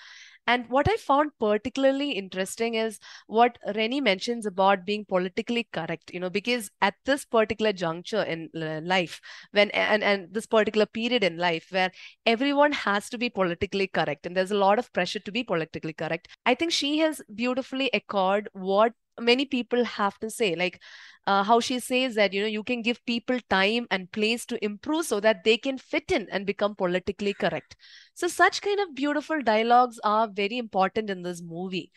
And 0.47 0.69
what 0.69 0.87
I 0.87 0.95
found 0.97 1.31
particularly 1.39 2.11
interesting 2.11 2.75
is 2.75 2.99
what 3.27 3.57
Rennie 3.75 4.01
mentions 4.01 4.45
about 4.45 4.85
being 4.85 5.05
politically 5.05 5.67
correct, 5.71 6.11
you 6.13 6.19
know, 6.19 6.29
because 6.29 6.69
at 6.81 6.95
this 7.05 7.25
particular 7.25 7.73
juncture 7.73 8.21
in 8.21 8.49
life, 8.53 9.19
when 9.51 9.71
and, 9.71 10.03
and 10.03 10.33
this 10.33 10.45
particular 10.45 10.85
period 10.85 11.23
in 11.23 11.37
life 11.37 11.67
where 11.71 11.91
everyone 12.25 12.71
has 12.73 13.09
to 13.09 13.17
be 13.17 13.29
politically 13.29 13.87
correct 13.87 14.25
and 14.25 14.37
there's 14.37 14.51
a 14.51 14.57
lot 14.57 14.77
of 14.79 14.91
pressure 14.93 15.19
to 15.19 15.31
be 15.31 15.43
politically 15.43 15.93
correct, 15.93 16.27
I 16.45 16.55
think 16.55 16.71
she 16.71 16.99
has 16.99 17.21
beautifully 17.33 17.93
echoed 17.93 18.49
what 18.53 18.93
many 19.19 19.45
people 19.45 19.83
have 19.83 20.17
to 20.19 20.29
say 20.29 20.55
like 20.55 20.81
uh, 21.27 21.43
how 21.43 21.59
she 21.59 21.79
says 21.79 22.15
that 22.15 22.33
you 22.33 22.41
know 22.41 22.47
you 22.47 22.63
can 22.63 22.81
give 22.81 23.03
people 23.05 23.39
time 23.49 23.87
and 23.91 24.11
place 24.11 24.45
to 24.45 24.63
improve 24.63 25.05
so 25.05 25.19
that 25.19 25.43
they 25.43 25.57
can 25.57 25.77
fit 25.77 26.11
in 26.11 26.27
and 26.31 26.45
become 26.45 26.75
politically 26.75 27.33
correct 27.33 27.75
so 28.13 28.27
such 28.27 28.61
kind 28.61 28.79
of 28.79 28.93
beautiful 28.95 29.41
dialogues 29.41 29.99
are 30.03 30.27
very 30.27 30.57
important 30.57 31.09
in 31.09 31.21
this 31.21 31.41
movie 31.41 31.91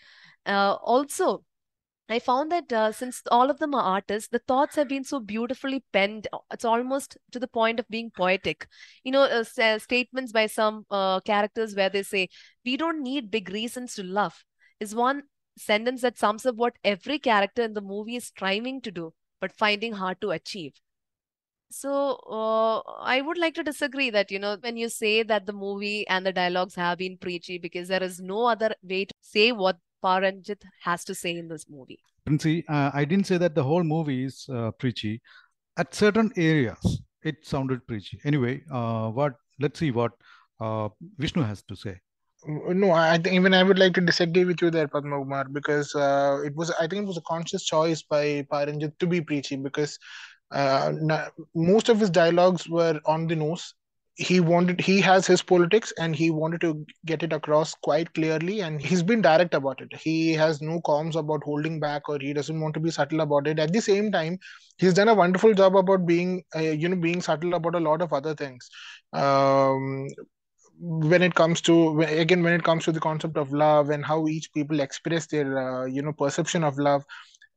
uh, 0.47 0.75
also 0.83 1.45
I 2.11 2.19
found 2.21 2.51
that 2.53 2.73
uh, 2.73 2.91
since 2.93 3.23
all 3.31 3.51
of 3.51 3.59
them 3.59 3.75
are 3.75 3.83
artists, 3.83 4.31
the 4.31 4.39
thoughts 4.39 4.77
have 4.77 4.89
been 4.89 5.05
so 5.05 5.21
beautifully 5.21 5.85
penned. 5.93 6.27
It's 6.51 6.65
almost 6.65 7.19
to 7.33 7.39
the 7.39 7.47
point 7.47 7.79
of 7.79 7.89
being 7.89 8.11
poetic. 8.11 8.67
You 9.05 9.13
know, 9.13 9.25
uh, 9.25 9.79
statements 9.79 10.33
by 10.33 10.47
some 10.47 10.87
uh, 10.91 11.21
characters 11.21 11.75
where 11.75 11.91
they 11.91 12.03
say, 12.03 12.29
"We 12.65 12.79
don't 12.79 13.03
need 13.03 13.31
big 13.31 13.51
reasons 13.51 13.95
to 13.97 14.03
love," 14.05 14.43
is 14.81 14.95
one 14.95 15.25
sentence 15.59 16.03
that 16.03 16.19
sums 16.19 16.47
up 16.47 16.57
what 16.57 16.77
every 16.85 17.19
character 17.19 17.63
in 17.63 17.75
the 17.75 17.81
movie 17.81 18.17
is 18.17 18.25
striving 18.25 18.81
to 18.83 18.91
do, 18.91 19.13
but 19.41 19.53
finding 19.53 19.93
hard 19.93 20.21
to 20.21 20.31
achieve. 20.31 20.73
So 21.71 22.15
uh, 22.31 22.79
I 23.01 23.21
would 23.21 23.37
like 23.37 23.55
to 23.55 23.63
disagree 23.63 24.09
that, 24.11 24.31
you 24.31 24.39
know, 24.39 24.57
when 24.61 24.79
you 24.79 24.89
say 24.89 25.23
that 25.23 25.45
the 25.45 25.53
movie 25.53 26.09
and 26.09 26.25
the 26.25 26.33
dialogues 26.33 26.75
have 26.77 26.99
been 26.99 27.19
preachy, 27.19 27.59
because 27.59 27.89
there 27.89 28.03
is 28.03 28.21
no 28.21 28.47
other 28.47 28.75
way 28.83 29.05
to 29.05 29.15
say 29.21 29.53
what 29.53 29.77
Pa 30.01 30.17
Ranjith 30.17 30.63
has 30.83 31.05
to 31.05 31.15
say 31.15 31.37
in 31.37 31.49
this 31.49 31.67
movie. 31.69 31.99
Princy, 32.25 32.65
uh, 32.69 32.91
I 32.95 33.05
didn't 33.05 33.27
say 33.27 33.37
that 33.37 33.55
the 33.55 33.65
whole 33.65 33.83
movie 33.83 34.25
is 34.25 34.47
uh, 34.53 34.71
preachy. 34.71 35.21
At 35.77 35.95
certain 35.95 36.33
areas, 36.37 37.03
it 37.23 37.37
sounded 37.43 37.87
preachy. 37.87 38.19
Anyway, 38.25 38.63
uh, 38.73 39.09
what? 39.11 39.35
Let's 39.61 39.79
see 39.79 39.91
what 39.91 40.13
uh, 40.61 40.89
Vishnu 41.19 41.43
has 41.43 41.63
to 41.65 41.77
say. 41.77 41.99
No, 42.47 42.93
I 42.93 43.19
think 43.19 43.35
even 43.35 43.53
I 43.53 43.63
would 43.65 43.79
like 43.79 43.95
to 43.95 44.01
disagree 44.01 44.45
with 44.45 44.63
you 44.63 44.71
there, 44.71 44.87
Padmakumar, 44.89 45.53
because 45.53 45.95
uh, 45.95 46.41
it 46.45 46.55
was 46.55 46.71
I 46.71 46.87
think 46.87 47.03
it 47.03 47.07
was 47.07 47.17
a 47.17 47.23
conscious 47.23 47.65
choice 47.65 48.03
by 48.03 48.47
Pa 48.49 48.61
Ranjith 48.61 48.97
to 48.99 49.07
be 49.07 49.21
preachy 49.21 49.57
because 49.57 49.99
uh, 50.53 50.93
most 51.55 51.89
of 51.89 51.99
his 52.01 52.11
dialogues 52.11 52.69
were 52.69 53.01
on 53.07 53.27
the 53.27 53.35
nose. 53.37 53.75
He 54.15 54.41
wanted 54.41 54.81
he 54.81 55.01
has 55.01 55.27
his 55.27 55.43
politics 55.43 55.93
and 55.99 56.15
he 56.15 56.31
wanted 56.31 56.61
to 56.63 56.85
get 57.07 57.23
it 57.23 57.33
across 57.33 57.75
quite 57.75 58.13
clearly, 58.15 58.61
and 58.63 58.81
he's 58.81 59.03
been 59.03 59.21
direct 59.23 59.55
about 59.55 59.81
it. 59.81 59.93
He 59.97 60.33
has 60.35 60.61
no 60.63 60.81
qualms 60.81 61.17
about 61.17 61.43
holding 61.45 61.81
back 61.81 62.09
or 62.09 62.19
he 62.21 62.33
doesn't 62.33 62.61
want 62.61 62.75
to 62.75 62.81
be 62.81 62.91
subtle 62.91 63.21
about 63.21 63.47
it. 63.49 63.59
At 63.59 63.73
the 63.73 63.81
same 63.81 64.11
time, 64.13 64.39
he's 64.77 64.95
done 64.95 65.09
a 65.09 65.15
wonderful 65.15 65.55
job 65.55 65.77
about 65.77 66.07
being 66.07 66.45
uh, 66.55 66.61
you 66.61 66.89
know 66.89 66.97
being 66.97 67.21
subtle 67.21 67.55
about 67.55 67.75
a 67.75 67.81
lot 67.81 68.01
of 68.03 68.13
other 68.13 68.35
things. 68.35 68.69
Um, 69.13 70.09
when 70.81 71.23
it 71.23 71.35
comes 71.35 71.61
to 71.63 72.01
again 72.03 72.43
when 72.43 72.53
it 72.55 72.63
comes 72.63 72.85
to 72.85 72.93
the 72.93 73.01
concept 73.01 73.37
of 73.37 73.53
love 73.53 73.91
and 73.91 74.05
how 74.05 74.27
each 74.29 74.53
people 74.53 74.81
express 74.81 75.27
their 75.27 75.59
uh, 75.59 75.85
you 75.87 76.03
know 76.03 76.13
perception 76.13 76.65
of 76.65 76.79
love 76.79 77.05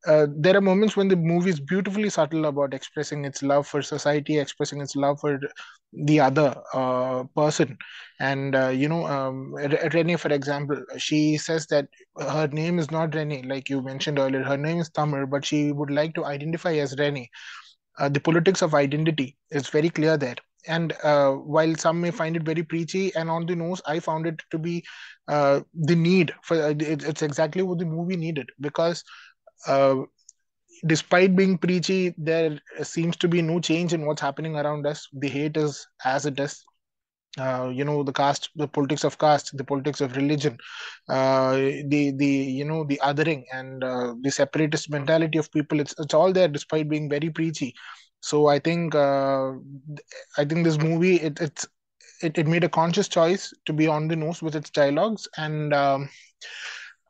uh, 0.07 0.27
there 0.37 0.55
are 0.57 0.61
moments 0.61 0.95
when 0.97 1.07
the 1.07 1.15
movie 1.15 1.49
is 1.51 1.59
beautifully 1.59 2.09
subtle 2.09 2.45
about 2.45 2.73
expressing 2.73 3.25
its 3.25 3.43
love 3.43 3.67
for 3.67 3.81
society 3.81 4.37
expressing 4.39 4.81
its 4.81 4.95
love 4.95 5.19
for 5.19 5.39
the 5.93 6.19
other 6.19 6.55
uh, 6.73 7.23
person. 7.35 7.77
And 8.19 8.55
uh, 8.55 8.69
you 8.69 8.87
know 8.89 9.05
um, 9.07 9.53
renee 9.93 10.15
for 10.17 10.29
example 10.31 10.77
she 10.97 11.37
says 11.37 11.67
that 11.67 11.87
her 12.19 12.47
name 12.47 12.79
is 12.79 12.91
not 12.91 13.15
renee 13.15 13.43
like 13.43 13.69
you 13.69 13.81
mentioned 13.81 14.19
earlier. 14.19 14.43
Her 14.43 14.57
name 14.57 14.79
is 14.79 14.89
tamar 14.89 15.25
but 15.25 15.45
she 15.45 15.71
would 15.71 15.91
like 15.91 16.13
to 16.15 16.25
identify 16.25 16.73
as 16.75 16.95
renee. 16.97 17.29
Uh, 17.99 18.09
the 18.09 18.19
politics 18.19 18.61
of 18.61 18.73
identity 18.75 19.37
is 19.51 19.69
very 19.69 19.89
clear 19.89 20.17
there 20.17 20.35
and 20.67 20.93
uh, 21.03 21.31
while 21.31 21.75
some 21.75 21.99
may 22.01 22.11
find 22.11 22.35
it 22.35 22.43
very 22.43 22.63
preachy 22.63 23.13
and 23.15 23.29
on 23.29 23.45
the 23.45 23.55
nose 23.55 23.81
i 23.85 23.99
found 23.99 24.25
it 24.27 24.41
to 24.51 24.57
be 24.57 24.83
uh, 25.27 25.59
the 25.73 25.95
need 25.95 26.33
for 26.43 26.61
uh, 26.61 26.69
it, 26.69 27.03
it's 27.03 27.21
exactly 27.21 27.61
what 27.63 27.79
the 27.79 27.85
movie 27.85 28.17
needed 28.17 28.49
because 28.59 29.03
uh, 29.67 29.95
despite 30.87 31.35
being 31.35 31.57
preachy 31.57 32.13
there 32.17 32.59
seems 32.83 33.15
to 33.17 33.27
be 33.27 33.41
no 33.41 33.59
change 33.59 33.93
in 33.93 34.05
what's 34.05 34.21
happening 34.21 34.55
around 34.55 34.85
us. 34.85 35.07
The 35.13 35.27
hate 35.29 35.57
is 35.57 35.87
as 36.05 36.25
it 36.25 36.39
is. 36.39 36.63
Uh, 37.39 37.69
you 37.73 37.85
know 37.85 38.03
the 38.03 38.11
caste 38.11 38.49
the 38.55 38.67
politics 38.67 39.03
of 39.05 39.17
caste 39.17 39.55
the 39.57 39.63
politics 39.63 40.01
of 40.01 40.15
religion 40.17 40.57
uh, 41.09 41.53
the 41.87 42.11
the 42.17 42.25
you 42.25 42.65
know 42.65 42.83
the 42.83 42.99
othering 43.03 43.43
and 43.53 43.81
the 44.23 44.29
separatist 44.31 44.89
mentality 44.89 45.37
of 45.37 45.51
people 45.51 45.79
it's, 45.79 45.95
it's 45.97 46.13
all 46.13 46.33
there 46.33 46.47
despite 46.49 46.89
being 46.89 47.09
very 47.09 47.29
preachy 47.29 47.73
so 48.21 48.47
i 48.47 48.59
think 48.59 48.95
uh, 48.95 49.51
i 50.37 50.45
think 50.45 50.63
this 50.65 50.79
movie 50.79 51.17
it, 51.17 51.39
it's 51.41 51.67
it, 52.23 52.37
it 52.37 52.47
made 52.47 52.63
a 52.63 52.69
conscious 52.69 53.07
choice 53.07 53.53
to 53.65 53.73
be 53.73 53.87
on 53.87 54.07
the 54.07 54.15
nose 54.15 54.41
with 54.43 54.55
its 54.55 54.69
dialogues. 54.71 55.27
And 55.37 55.73
um, 55.73 56.09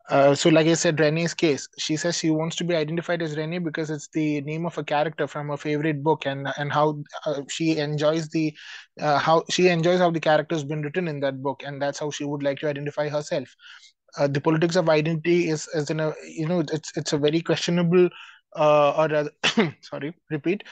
uh, 0.09 0.35
so 0.35 0.49
like 0.49 0.67
i 0.67 0.73
said 0.73 0.99
renee's 0.99 1.33
case. 1.33 1.67
She 1.77 1.95
says 1.95 2.17
she 2.17 2.31
wants 2.31 2.55
to 2.57 2.63
be 2.65 2.75
identified 2.75 3.21
as 3.21 3.37
renee 3.37 3.59
because 3.59 3.89
it's 3.89 4.09
the 4.13 4.41
name 4.41 4.65
of 4.65 4.77
a 4.77 4.83
character 4.83 5.27
from 5.27 5.49
her 5.49 5.57
favorite 5.57 6.03
book 6.03 6.25
and 6.25 6.47
and 6.57 6.71
how 6.73 7.03
uh, 7.25 7.41
she 7.49 7.77
enjoys 7.77 8.27
the 8.29 8.53
uh, 8.99 9.19
how 9.19 9.43
she 9.49 9.67
enjoys 9.69 9.99
how 9.99 10.11
the 10.11 10.19
character 10.19 10.55
has 10.55 10.63
been 10.65 10.81
written 10.81 11.07
in 11.07 11.19
that 11.21 11.41
book. 11.41 11.63
And 11.65 11.81
that's 11.81 11.99
how 11.99 12.11
she 12.11 12.25
would 12.25 12.43
like 12.43 12.59
to 12.59 12.69
identify 12.69 13.09
herself. 13.09 13.55
Uh, 14.17 14.27
the 14.27 14.41
politics 14.41 14.75
of 14.75 14.89
identity 14.89 15.49
is 15.49 15.67
is 15.75 15.89
in 15.89 15.99
a 15.99 16.13
you 16.27 16.47
know 16.47 16.59
it's 16.71 16.91
it's 16.97 17.13
a 17.13 17.17
very 17.17 17.41
questionable 17.41 18.09
uh, 18.55 18.91
or 18.97 19.07
rather, 19.07 19.31
sorry 19.81 20.13
repeat 20.29 20.63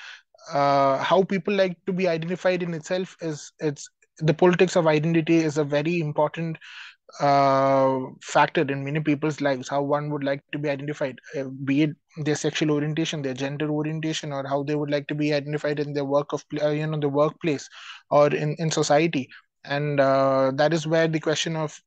uh, 0.53 0.97
how 1.03 1.23
people 1.23 1.53
like 1.53 1.77
to 1.85 1.93
be 1.93 2.07
identified 2.07 2.63
in 2.63 2.73
itself 2.73 3.15
is 3.21 3.51
it's 3.59 3.89
the 4.19 4.33
politics 4.33 4.75
of 4.75 4.87
identity 4.87 5.37
is 5.37 5.57
a 5.57 5.63
very 5.63 5.99
important 5.99 6.57
uh, 7.19 7.99
factor 8.21 8.61
in 8.61 8.83
many 8.83 8.99
people's 8.99 9.41
lives 9.41 9.67
how 9.69 9.81
one 9.81 10.09
would 10.11 10.23
like 10.23 10.41
to 10.51 10.59
be 10.59 10.69
identified 10.69 11.17
uh, 11.39 11.45
be 11.65 11.83
it 11.83 11.91
their 12.23 12.35
sexual 12.35 12.71
orientation 12.71 13.21
their 13.21 13.33
gender 13.33 13.69
orientation 13.69 14.31
or 14.31 14.45
how 14.47 14.63
they 14.63 14.75
would 14.75 14.91
like 14.91 15.07
to 15.07 15.15
be 15.15 15.33
identified 15.33 15.79
in 15.79 15.93
their 15.93 16.05
work 16.05 16.31
of 16.33 16.43
uh, 16.61 16.69
you 16.69 16.85
know 16.85 16.99
the 16.99 17.09
workplace 17.09 17.67
or 18.11 18.27
in 18.33 18.55
in 18.59 18.71
society. 18.71 19.27
And 19.65 19.99
uh, 19.99 20.51
that 20.55 20.73
is 20.73 20.87
where 20.87 21.07
the 21.07 21.19
question 21.19 21.55
of 21.55 21.79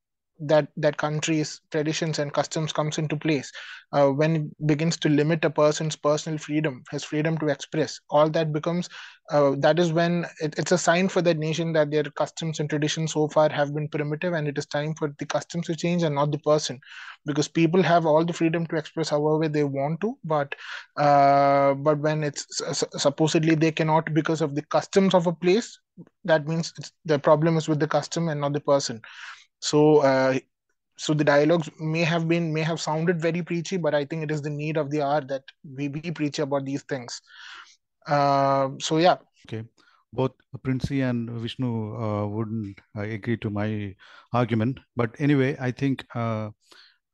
that 0.48 0.68
that 0.76 0.96
country's 0.96 1.60
traditions 1.70 2.18
and 2.18 2.32
customs 2.32 2.72
comes 2.72 2.98
into 2.98 3.16
place 3.16 3.52
uh, 3.92 4.08
when 4.08 4.36
it 4.36 4.66
begins 4.66 4.96
to 4.96 5.08
limit 5.08 5.44
a 5.44 5.50
person's 5.50 5.96
personal 5.96 6.38
freedom 6.38 6.82
his 6.90 7.04
freedom 7.04 7.38
to 7.38 7.48
express 7.48 8.00
all 8.10 8.28
that 8.30 8.52
becomes 8.52 8.88
uh, 9.30 9.54
that 9.58 9.78
is 9.78 9.92
when 9.92 10.26
it, 10.40 10.54
it's 10.58 10.72
a 10.72 10.78
sign 10.78 11.08
for 11.08 11.22
that 11.22 11.38
nation 11.38 11.72
that 11.72 11.90
their 11.90 12.04
customs 12.04 12.60
and 12.60 12.68
traditions 12.68 13.12
so 13.12 13.28
far 13.28 13.48
have 13.50 13.74
been 13.74 13.88
primitive 13.88 14.32
and 14.34 14.48
it 14.48 14.58
is 14.58 14.66
time 14.66 14.94
for 14.94 15.14
the 15.18 15.26
customs 15.26 15.66
to 15.66 15.76
change 15.76 16.02
and 16.02 16.14
not 16.14 16.30
the 16.32 16.38
person. 16.38 16.78
Because 17.24 17.48
people 17.48 17.82
have 17.82 18.04
all 18.06 18.24
the 18.24 18.32
freedom 18.32 18.66
to 18.66 18.76
express 18.76 19.08
however 19.10 19.48
they 19.48 19.64
want 19.64 20.00
to 20.00 20.18
but 20.24 20.54
uh, 20.96 21.74
but 21.74 21.98
when 21.98 22.24
it's 22.24 22.46
supposedly 22.96 23.54
they 23.54 23.70
cannot 23.72 24.12
because 24.12 24.40
of 24.40 24.54
the 24.54 24.62
customs 24.62 25.14
of 25.14 25.26
a 25.26 25.32
place 25.32 25.78
that 26.24 26.46
means 26.48 26.72
the 27.04 27.18
problem 27.18 27.56
is 27.56 27.68
with 27.68 27.78
the 27.78 27.86
custom 27.86 28.28
and 28.28 28.40
not 28.40 28.52
the 28.52 28.60
person 28.60 29.00
so 29.62 29.98
uh, 29.98 30.38
so 30.98 31.14
the 31.14 31.24
dialogues 31.24 31.70
may 31.78 32.02
have 32.02 32.28
been 32.28 32.52
may 32.52 32.62
have 32.62 32.80
sounded 32.80 33.20
very 33.20 33.42
preachy 33.42 33.76
but 33.76 33.94
i 33.94 34.04
think 34.04 34.24
it 34.24 34.30
is 34.30 34.42
the 34.42 34.50
need 34.50 34.76
of 34.76 34.90
the 34.90 35.00
hour 35.00 35.20
that 35.20 35.42
we 35.76 35.88
be 35.88 36.10
preachy 36.10 36.42
about 36.42 36.64
these 36.64 36.82
things. 36.82 37.20
Uh, 38.06 38.70
so 38.80 38.98
yeah. 38.98 39.16
Okay. 39.46 39.64
Both 40.12 40.32
princy 40.62 41.00
and 41.00 41.30
vishnu 41.30 41.96
uh, 41.96 42.26
wouldn't 42.26 42.78
uh, 42.98 43.02
agree 43.02 43.36
to 43.38 43.50
my 43.50 43.94
argument. 44.32 44.80
But 44.96 45.14
anyway 45.18 45.56
i 45.60 45.70
think 45.70 46.04
uh, 46.14 46.50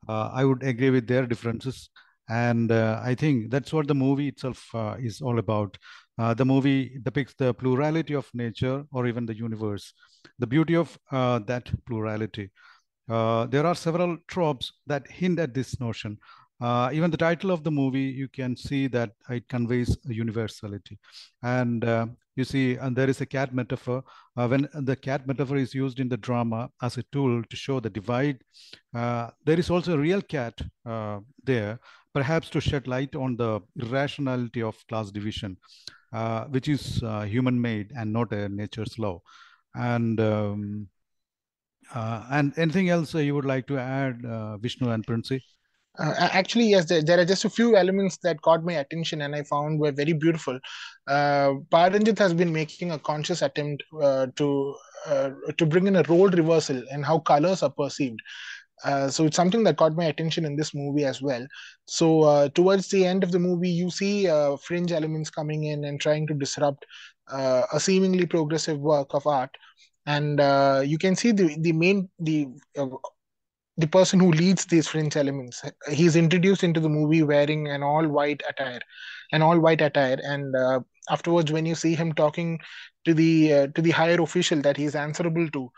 uh, 0.08 0.28
i 0.32 0.44
would 0.44 0.62
agree 0.62 0.90
with 0.90 1.06
their 1.06 1.26
differences. 1.26 1.90
And 2.28 2.72
i 2.72 3.14
think 3.14 3.50
that's 3.50 3.72
what 3.72 3.86
the 3.88 3.94
movie 3.94 4.28
itself 4.28 4.64
is 5.10 5.20
all 5.20 5.38
about 5.38 5.78
uh, 6.18 6.34
the 6.34 6.44
movie 6.44 6.98
depicts 7.02 7.34
the 7.34 7.54
plurality 7.54 8.14
of 8.14 8.28
nature 8.34 8.84
or 8.92 9.06
even 9.06 9.24
the 9.24 9.36
universe, 9.36 9.92
the 10.38 10.46
beauty 10.46 10.74
of 10.74 10.98
uh, 11.12 11.38
that 11.40 11.70
plurality. 11.86 12.50
Uh, 13.08 13.46
there 13.46 13.64
are 13.64 13.74
several 13.74 14.18
tropes 14.26 14.72
that 14.86 15.08
hint 15.10 15.38
at 15.38 15.54
this 15.54 15.80
notion. 15.80 16.18
Uh, 16.60 16.90
even 16.92 17.08
the 17.10 17.16
title 17.16 17.52
of 17.52 17.62
the 17.62 17.70
movie, 17.70 18.00
you 18.00 18.26
can 18.26 18.56
see 18.56 18.88
that 18.88 19.12
it 19.30 19.48
conveys 19.48 19.96
a 20.10 20.12
universality. 20.12 20.98
And 21.42 21.84
uh, 21.84 22.06
you 22.34 22.42
see, 22.44 22.74
and 22.74 22.96
there 22.96 23.08
is 23.08 23.20
a 23.20 23.26
cat 23.26 23.54
metaphor. 23.54 24.02
When 24.34 24.68
the 24.74 24.96
cat 24.96 25.26
metaphor 25.26 25.56
is 25.56 25.72
used 25.72 26.00
in 26.00 26.08
the 26.08 26.16
drama 26.16 26.68
as 26.82 26.96
a 26.96 27.04
tool 27.12 27.42
to 27.44 27.56
show 27.56 27.78
the 27.78 27.90
divide, 27.90 28.40
there 28.92 29.32
is 29.46 29.70
also 29.70 29.94
a 29.94 29.98
real 29.98 30.20
cat 30.20 30.60
there, 31.44 31.78
perhaps 32.12 32.50
to 32.50 32.60
shed 32.60 32.88
light 32.88 33.14
on 33.14 33.36
the 33.36 33.60
irrationality 33.80 34.62
of 34.62 34.76
class 34.88 35.10
division, 35.10 35.56
uh, 36.12 36.44
which 36.44 36.68
is 36.68 37.02
uh, 37.02 37.22
human 37.22 37.60
made 37.60 37.92
and 37.96 38.12
not 38.12 38.32
a 38.32 38.48
nature's 38.48 38.98
law. 38.98 39.20
And 39.74 40.20
um, 40.20 40.88
uh, 41.94 42.24
and 42.30 42.52
anything 42.58 42.88
else 42.88 43.14
you 43.14 43.34
would 43.34 43.44
like 43.44 43.66
to 43.66 43.78
add, 43.78 44.22
Vishnu 44.60 44.90
and 44.90 45.06
Princy? 45.06 45.42
Uh, 45.98 46.14
actually, 46.32 46.66
yes, 46.66 46.84
there, 46.84 47.02
there, 47.02 47.18
are 47.18 47.24
just 47.24 47.44
a 47.44 47.50
few 47.50 47.76
elements 47.76 48.18
that 48.18 48.40
caught 48.42 48.62
my 48.62 48.74
attention 48.74 49.22
and 49.22 49.34
I 49.34 49.42
found 49.42 49.80
were 49.80 49.90
very 49.90 50.12
beautiful. 50.12 50.58
Uh, 51.08 51.54
Pa 51.70 51.86
Ranjith 51.86 52.18
has 52.18 52.32
been 52.32 52.52
making 52.52 52.92
a 52.92 52.98
conscious 53.00 53.42
attempt 53.42 53.82
uh, 54.00 54.28
to 54.36 54.76
uh, 55.06 55.30
to 55.56 55.66
bring 55.66 55.86
in 55.86 55.96
a 55.96 56.04
role 56.08 56.28
reversal 56.28 56.82
and 56.92 57.04
how 57.04 57.18
colors 57.18 57.62
are 57.64 57.70
perceived. 57.70 58.20
Uh, 58.84 59.08
so 59.08 59.24
it's 59.24 59.36
something 59.36 59.64
that 59.64 59.76
caught 59.76 59.96
my 59.96 60.04
attention 60.04 60.44
in 60.44 60.56
this 60.56 60.74
movie 60.74 61.04
as 61.04 61.20
well. 61.20 61.46
So 61.86 62.22
uh, 62.22 62.48
towards 62.50 62.88
the 62.88 63.04
end 63.04 63.24
of 63.24 63.32
the 63.32 63.38
movie, 63.38 63.70
you 63.70 63.90
see 63.90 64.28
uh, 64.28 64.56
fringe 64.56 64.92
elements 64.92 65.30
coming 65.30 65.64
in 65.64 65.84
and 65.84 66.00
trying 66.00 66.26
to 66.28 66.34
disrupt 66.34 66.86
uh, 67.30 67.62
a 67.72 67.80
seemingly 67.80 68.26
progressive 68.26 68.78
work 68.78 69.14
of 69.14 69.26
art, 69.26 69.50
and 70.06 70.40
uh, 70.40 70.82
you 70.84 70.98
can 70.98 71.16
see 71.16 71.32
the 71.32 71.56
the 71.60 71.72
main 71.72 72.08
the 72.20 72.48
the 73.76 73.86
person 73.86 74.18
who 74.18 74.32
leads 74.32 74.64
these 74.66 74.88
fringe 74.88 75.16
elements. 75.16 75.62
He's 75.90 76.16
introduced 76.16 76.64
into 76.64 76.80
the 76.80 76.88
movie 76.88 77.22
wearing 77.22 77.68
an 77.68 77.82
all 77.82 78.06
white 78.08 78.42
attire, 78.48 78.80
an 79.32 79.42
all 79.42 79.58
white 79.60 79.80
attire, 79.80 80.18
and 80.22 80.54
afterwards, 81.10 81.52
when 81.52 81.66
you 81.66 81.74
see 81.74 81.94
him 81.94 82.12
talking 82.12 82.58
to 83.04 83.14
the 83.14 83.68
to 83.74 83.82
the 83.82 83.92
higher 83.92 84.20
official 84.20 84.60
that 84.62 84.76
he's 84.76 84.94
answerable 84.96 85.48
to 85.50 85.70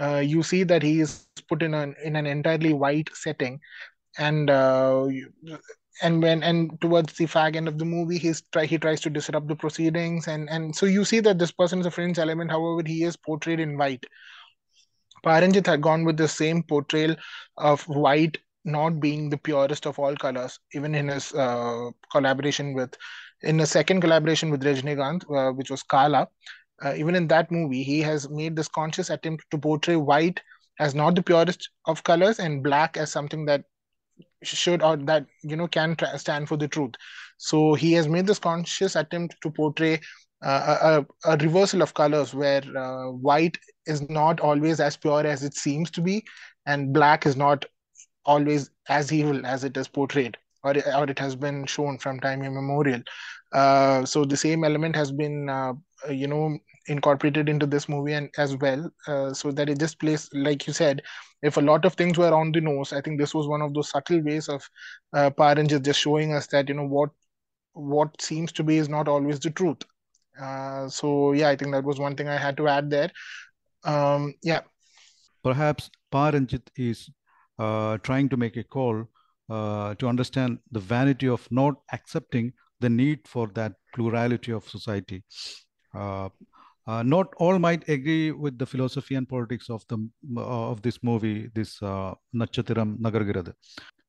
uh, 0.00 0.18
you 0.18 0.42
see 0.42 0.62
that 0.64 0.82
he 0.82 1.00
is 1.00 1.26
put 1.48 1.62
in 1.62 1.74
an 1.74 1.94
in 2.04 2.16
an 2.16 2.26
entirely 2.26 2.72
white 2.72 3.10
setting, 3.14 3.60
and 4.18 4.50
uh, 4.50 5.06
and 6.02 6.22
when 6.22 6.42
and 6.42 6.80
towards 6.80 7.14
the 7.14 7.26
fag 7.26 7.56
end 7.56 7.68
of 7.68 7.78
the 7.78 7.84
movie, 7.84 8.18
he's 8.18 8.42
try 8.52 8.64
he 8.66 8.78
tries 8.78 9.00
to 9.02 9.10
disrupt 9.10 9.48
the 9.48 9.56
proceedings, 9.56 10.28
and 10.28 10.48
and 10.50 10.74
so 10.74 10.86
you 10.86 11.04
see 11.04 11.20
that 11.20 11.38
this 11.38 11.52
person 11.52 11.80
is 11.80 11.86
a 11.86 11.90
fringe 11.90 12.18
element. 12.18 12.50
However, 12.50 12.82
he 12.86 13.04
is 13.04 13.16
portrayed 13.16 13.60
in 13.60 13.76
white. 13.76 14.04
Pa 15.22 15.38
Ranjith 15.38 15.66
had 15.66 15.82
gone 15.82 16.04
with 16.04 16.16
the 16.16 16.28
same 16.28 16.62
portrayal 16.62 17.16
of 17.56 17.82
white 17.88 18.38
not 18.64 19.00
being 19.00 19.30
the 19.30 19.38
purest 19.38 19.86
of 19.86 19.98
all 19.98 20.14
colors, 20.16 20.58
even 20.74 20.94
in 20.94 21.08
his 21.08 21.32
uh, 21.34 21.90
collaboration 22.12 22.74
with, 22.74 22.94
in 23.42 23.60
a 23.60 23.66
second 23.66 24.00
collaboration 24.00 24.50
with 24.50 24.62
Rajinikanth, 24.62 25.24
uh, 25.34 25.52
which 25.52 25.70
was 25.70 25.82
Kaala, 25.82 26.26
uh, 26.84 26.94
even 26.96 27.14
in 27.14 27.26
that 27.28 27.50
movie, 27.50 27.82
he 27.82 28.00
has 28.00 28.28
made 28.28 28.56
this 28.56 28.68
conscious 28.68 29.10
attempt 29.10 29.44
to 29.50 29.58
portray 29.58 29.96
white 29.96 30.40
as 30.78 30.94
not 30.94 31.14
the 31.14 31.22
purest 31.22 31.70
of 31.86 32.04
colors 32.04 32.38
and 32.38 32.62
black 32.62 32.96
as 32.96 33.10
something 33.10 33.44
that 33.46 33.64
should 34.42 34.82
or 34.82 34.96
that 34.96 35.26
you 35.42 35.56
know 35.56 35.66
can 35.66 35.96
stand 36.16 36.48
for 36.48 36.56
the 36.56 36.68
truth. 36.68 36.92
So 37.38 37.74
he 37.74 37.92
has 37.92 38.08
made 38.08 38.26
this 38.26 38.38
conscious 38.38 38.96
attempt 38.96 39.36
to 39.42 39.50
portray 39.50 40.00
uh, 40.44 41.04
a, 41.24 41.30
a, 41.32 41.36
reversal 41.38 41.82
of 41.82 41.94
colors 41.94 42.32
where 42.32 42.62
uh, 42.76 43.10
white 43.10 43.58
is 43.86 44.08
not 44.08 44.38
always 44.38 44.78
as 44.78 44.96
pure 44.96 45.26
as 45.26 45.42
it 45.42 45.54
seems 45.54 45.90
to 45.92 46.00
be, 46.00 46.24
and 46.66 46.92
black 46.92 47.26
is 47.26 47.36
not 47.36 47.64
always 48.24 48.70
as 48.88 49.12
evil 49.12 49.44
as 49.44 49.64
it 49.64 49.76
is 49.76 49.88
portrayed 49.88 50.36
or, 50.62 50.74
or 50.94 51.10
it 51.10 51.18
has 51.18 51.34
been 51.34 51.66
shown 51.66 51.98
from 51.98 52.20
time 52.20 52.42
immemorial. 52.42 53.02
Uh, 53.52 54.04
so 54.04 54.24
the 54.24 54.36
same 54.36 54.62
element 54.62 54.94
has 54.94 55.10
been 55.10 55.48
uh, 56.06 56.12
you 56.12 56.26
know 56.26 56.58
incorporated 56.86 57.48
into 57.48 57.66
this 57.66 57.88
movie 57.88 58.14
and 58.14 58.30
as 58.38 58.56
well 58.56 58.90
uh, 59.06 59.32
so 59.32 59.50
that 59.50 59.68
it 59.68 59.78
just 59.78 59.98
plays 59.98 60.28
like 60.32 60.66
you 60.66 60.72
said 60.72 61.02
if 61.42 61.56
a 61.56 61.60
lot 61.60 61.84
of 61.84 61.94
things 61.94 62.18
were 62.18 62.32
on 62.34 62.52
the 62.52 62.60
nose 62.60 62.92
i 62.92 63.00
think 63.00 63.18
this 63.18 63.34
was 63.34 63.46
one 63.46 63.62
of 63.62 63.74
those 63.74 63.90
subtle 63.90 64.22
ways 64.22 64.48
of 64.48 64.68
uh, 65.12 65.30
Pa 65.30 65.52
Ranjith 65.52 65.82
just 65.82 66.00
showing 66.00 66.32
us 66.32 66.46
that 66.46 66.68
you 66.68 66.74
know 66.74 66.86
what 66.86 67.10
what 67.72 68.20
seems 68.20 68.52
to 68.52 68.64
be 68.64 68.78
is 68.78 68.88
not 68.88 69.06
always 69.06 69.38
the 69.38 69.50
truth. 69.50 69.82
Uh, 70.40 70.88
so 70.88 71.32
yeah 71.32 71.48
i 71.48 71.56
think 71.56 71.72
that 71.72 71.84
was 71.84 71.98
one 71.98 72.14
thing 72.14 72.28
i 72.28 72.36
had 72.36 72.56
to 72.56 72.68
add 72.68 72.90
there. 72.90 73.10
Um, 73.84 74.34
yeah. 74.42 74.60
Perhaps 75.42 75.90
Pa 76.10 76.30
Ranjith 76.30 76.68
is 76.76 77.10
uh, 77.58 77.98
trying 77.98 78.28
to 78.28 78.36
make 78.36 78.56
a 78.56 78.64
call 78.64 79.04
uh, 79.48 79.94
to 79.94 80.08
understand 80.08 80.58
the 80.70 80.80
vanity 80.80 81.28
of 81.28 81.46
not 81.50 81.76
accepting 81.92 82.52
the 82.80 82.88
need 82.88 83.20
for 83.26 83.48
that 83.54 83.72
plurality 83.94 84.52
of 84.52 84.68
society 84.68 85.24
uh, 85.94 86.28
uh, 86.86 87.02
not 87.02 87.34
all 87.36 87.58
might 87.58 87.86
agree 87.88 88.32
with 88.32 88.58
the 88.58 88.66
philosophy 88.66 89.14
and 89.14 89.28
politics 89.28 89.68
of 89.68 89.84
the 89.88 89.98
uh, 90.36 90.70
of 90.70 90.80
this 90.82 91.02
movie, 91.02 91.50
this 91.54 91.82
uh, 91.82 92.14
Natchathiram 92.34 92.98
Nagargiradhu. 92.98 93.52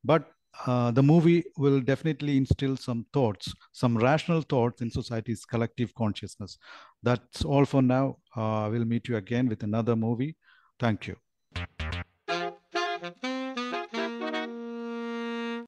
But 0.04 0.32
uh, 0.66 0.92
the 0.92 1.04
movie 1.04 1.44
will 1.58 1.80
definitely 1.82 2.38
instill 2.38 2.78
some 2.78 3.06
thoughts, 3.14 3.54
some 3.72 3.98
rational 3.98 4.42
thoughts 4.42 4.82
in 4.82 4.90
society's 4.90 5.46
collective 5.46 5.94
consciousness. 5.96 6.58
That's 7.04 7.44
all 7.44 7.66
for 7.66 7.82
now. 7.82 8.18
Uh, 8.36 8.70
we'll 8.72 8.86
meet 8.86 9.08
you 9.08 9.18
again 9.18 9.48
with 9.48 9.64
another 9.64 9.96
movie. 9.96 10.38
Thank 10.80 11.08
you. 11.08 11.18